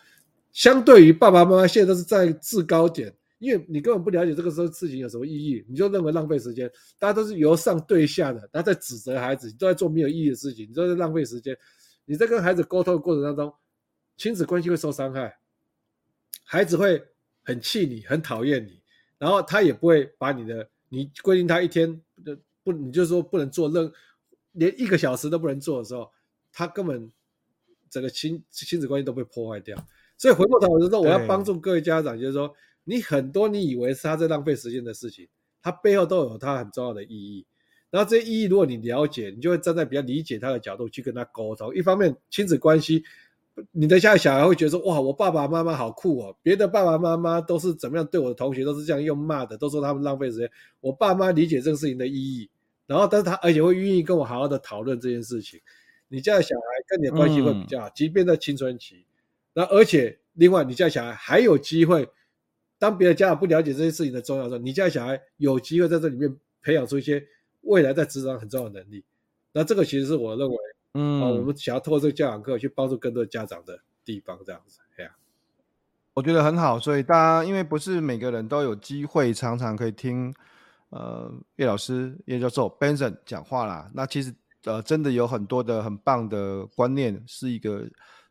[0.51, 3.13] 相对于爸爸妈妈现在都是在制高点。
[3.37, 6.69] 因为你根本不了解这个时候事情有什么意义，你就认为浪费时间。
[6.97, 11.57] 大家都是由上对下的，他在指责孩子，你都在做没有意义的事情，你都在浪费时间。
[12.03, 13.53] 你在跟孩子沟通的过程当中，
[14.17, 15.39] 亲子关系会受伤害，
[16.43, 17.01] 孩子会
[17.41, 18.81] 很气你，很讨厌你，
[19.17, 22.01] 然后他也不会把你的，你规定他一天
[22.61, 23.89] 不，你就说不能做任，
[24.51, 26.11] 连一个小时都不能做的时候，
[26.51, 27.11] 他根本
[27.89, 29.77] 整个亲亲子关系都被破坏掉。
[30.17, 32.53] 所以回过头我就说，我要帮助各位家长，就是说。
[32.85, 35.27] 你很多你以为是他在浪费时间的事情，
[35.61, 37.45] 他背后都有他很重要的意义。
[37.91, 41.75] 然后这些意义，如果你了解，你就会站在比较理解他的角度去跟他沟通。
[41.75, 43.03] 一方面，亲子关系，
[43.71, 46.35] 你的下小孩会觉得说：“哇，我爸爸妈妈好酷哦！
[46.41, 50.49] 别的爸爸妈妈都是怎么样对我的同学都是这样用骂的，都说他们浪费时间。
[50.79, 52.49] 我爸妈理解这个事情的意义，
[52.87, 55.59] 然后但是他而且会愿意跟我好好的讨论这件事情。
[56.09, 59.05] 你家的小孩跟你的关系会比较好，即便在青春期。
[59.53, 62.09] 那而且另外，你家小孩还有机会。
[62.81, 67.21] 当别的家长不了解这些事情的重要的时候，你家小孩有机会在这里面培养出一些
[67.63, 69.03] 未来在职场很重要的能力。
[69.51, 70.55] 那这个其实是我认为，
[70.93, 74.79] 嗯，我们想要透过这个教养课去帮助更多家长的地方，这样子。
[74.95, 75.13] 对啊，
[76.13, 76.79] 我觉得很好。
[76.79, 80.33] 所以大家因为不是每个人都有机会常常可以听
[80.91, 83.91] 呃叶老师叶教授 Benson 讲话啦。
[83.93, 84.33] 那其实
[84.69, 87.85] 呃真的有很多的很棒的观念，是一个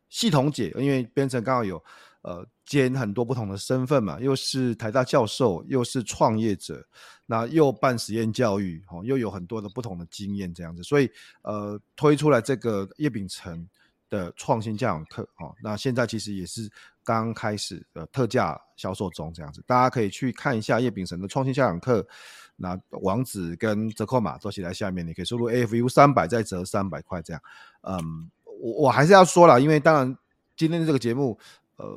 [0.09, 0.73] 系统解。
[0.77, 1.83] 因为编程刚好有。
[2.21, 6.85] 呃，兼很多不同的身份嘛，又是台大教授，又是创业者，
[7.25, 11.09] 那又办实验教育，哦，又有很多的不同的经验这样子，所以
[11.43, 13.65] 呃，推出来这个叶秉成
[14.09, 16.69] 的创新教养课，哦，那现在其实也是
[17.05, 22.05] 刚开始的特价销售中这样子，大家可以去看一下叶秉成的创新教养课，
[22.59, 27.41] 那网址跟折扣码都写在下面，你可以输入 AFU 三百再折三百块这样，
[27.81, 28.29] 嗯，
[28.61, 30.17] 我我还是要说了，因为当然
[30.55, 31.39] 今天的这个节目。
[31.81, 31.87] 呃，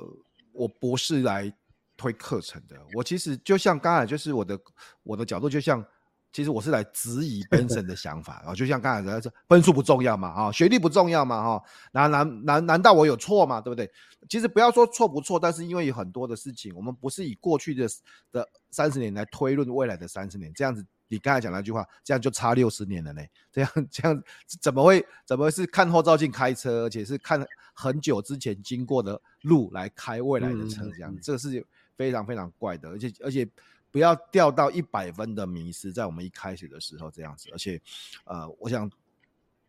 [0.52, 1.52] 我不是来
[1.96, 4.56] 推课程的，我其实就像刚才，就是我的
[5.02, 5.84] 我的角度，就像
[6.32, 13.60] 其实我是来质疑 Benson 的想法啊，就像刚才在说，分数不重要嘛，啊，学历不重要嘛，哈，难难难难道我有错吗？
[13.60, 13.90] 对不对？
[14.28, 17.86] 其实不要说错不错，但是因为有很多的事情，我们不是以过去的
[18.30, 24.22] 的三十年来推论未来的三十年，这样子，你刚才讲那句话，这样就差六十年了呢，这样这样
[24.60, 27.44] 怎么会怎么会是看后照镜开车，而且是看。
[27.74, 31.66] 很久之前经过的路来开未来的车，这样、嗯、这是
[31.96, 33.48] 非常非常怪的，而且而且
[33.92, 37.80] 不要掉到一百分的迷失，在我们一开始的时候这样子，而且
[38.24, 38.90] 呃，我想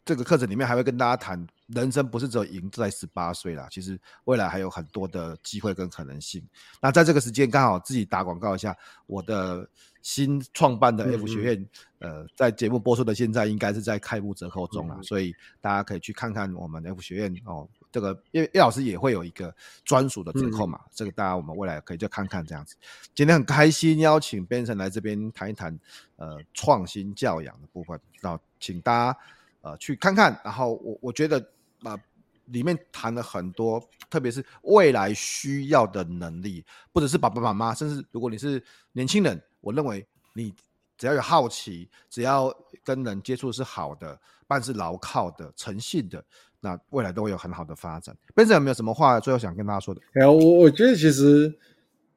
[0.05, 6.41] 这个课程里面还会跟大家谈，人生不是只有赢在十八岁啦，其实未来还有很多的机会跟可能性。
[6.81, 9.67] 那在这个时间刚好自己打广告一下，我的
[10.01, 11.69] 新创办的 F 学院，
[11.99, 17.67] 嗯、呃，在节目播出的现在应该是在开幕折扣中了，嗯、所以大家可以去看看我们 F 学院哦。
[17.93, 22.75] 这个叶叶老师也会有一个专属的折扣嘛，嗯、这个大家我们未来可以就看看这样子。
[23.13, 25.79] 今天很开心邀请 Benson 来这边谈一谈
[26.15, 29.19] 呃创新教养的部分，然后请大家
[29.61, 30.41] 呃去看看。
[30.43, 31.39] 然后我我觉得
[31.83, 31.99] 啊、呃、
[32.45, 33.79] 里面谈了很多，
[34.09, 40.51] 特别是未来需要的能力，不只是爸爸妈妈，甚至如果你是年轻人，我认为你
[40.97, 42.51] 只要有好奇，只要
[42.83, 44.19] 跟人接触是好的，
[44.53, 46.23] 但是牢靠的、诚信的。
[46.59, 48.15] 那未来都会有很好的发展。
[48.33, 50.01] Ben 有没有什么话最后想跟大家说的？
[50.13, 51.53] 哎，我我觉得其实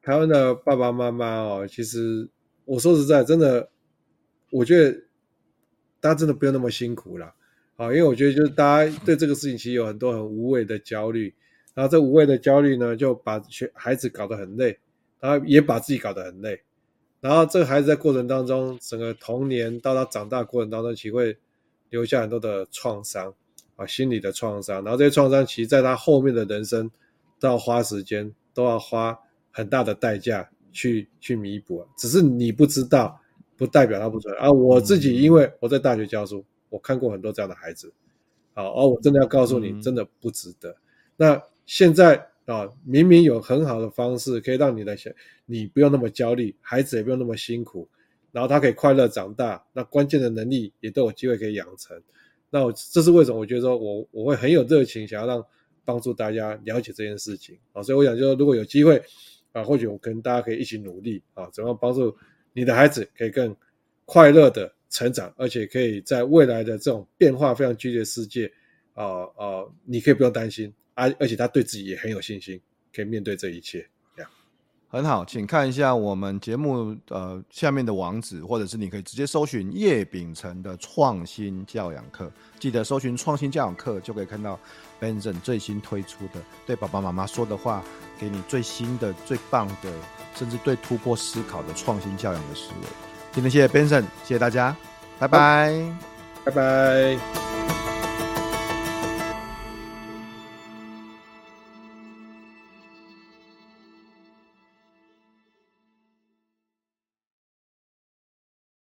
[0.01, 2.29] 台湾的爸爸妈妈哦，其实
[2.65, 3.69] 我说实在，真的，
[4.53, 4.97] 我觉得
[5.99, 7.35] 大家真的不用那么辛苦了
[7.77, 11.35] 啊，因为我觉得就是大家对这个事情其实有很多很无谓的焦虑，
[11.75, 14.79] 然后这无谓的焦虑呢，就把学孩子搞得很累，
[15.19, 16.63] 然后也把自己搞得很累，
[17.21, 21.37] 然后这个孩子在过程当中，整个童年到他长大过程当中，其实会
[21.91, 23.35] 留下很多的创伤。
[23.77, 26.91] 啊，心理的创伤，然后这些创伤其实在他后面的人生
[27.39, 29.15] 都要花时间，都要花
[29.51, 31.87] 很大的代价去去弥补。
[31.95, 33.21] 只是你不知道，
[33.55, 34.51] 不代表他不存在啊。
[34.51, 37.93] 我自己因为我在大学教书，我看过很多这样的孩子。
[38.55, 40.75] 好，而我真的要告诉你，真的不值得。
[41.19, 45.11] 那现在啊，明明有很好的方式可以让你的小，
[45.45, 47.87] 你不用那么焦虑，孩子也不用那么辛苦，
[48.37, 51.99] 然后他可以快乐长大，那关键的能力也都有机会可以养成。
[52.51, 53.39] 那我这是为什么？
[53.39, 55.43] 我觉得说我我会很有热情，想要让
[55.87, 59.03] 帮助大家了解这件事情啊，所以我想就说，如果有机会
[59.53, 62.15] 啊，或许我跟大家可以一起努力啊，怎么样帮助
[62.53, 63.57] 你的孩子可以更
[64.05, 68.53] 快乐的成长，而且可以在未来的这种变化非常剧烈的世界
[68.93, 72.61] 啊啊，你可以不用担心啊，而且他对自己也很有信心，
[72.95, 73.89] 可以面对这一切。
[74.97, 84.59] 很好，请看一下我们节目呃下面的网址，或者是你可以直接搜寻叶秉成的创新教养课，记得搜寻创新教养课就可以看到
[84.99, 87.83] Benson 最新推出的对爸爸妈妈说的话，
[88.19, 89.93] 给你最新的、最棒的，
[90.35, 92.89] 甚至对突破思考的创新教养的思维。
[93.33, 94.75] 今天谢谢 Benson，谢谢大家，
[95.19, 95.95] 拜拜，
[96.43, 97.56] 拜拜。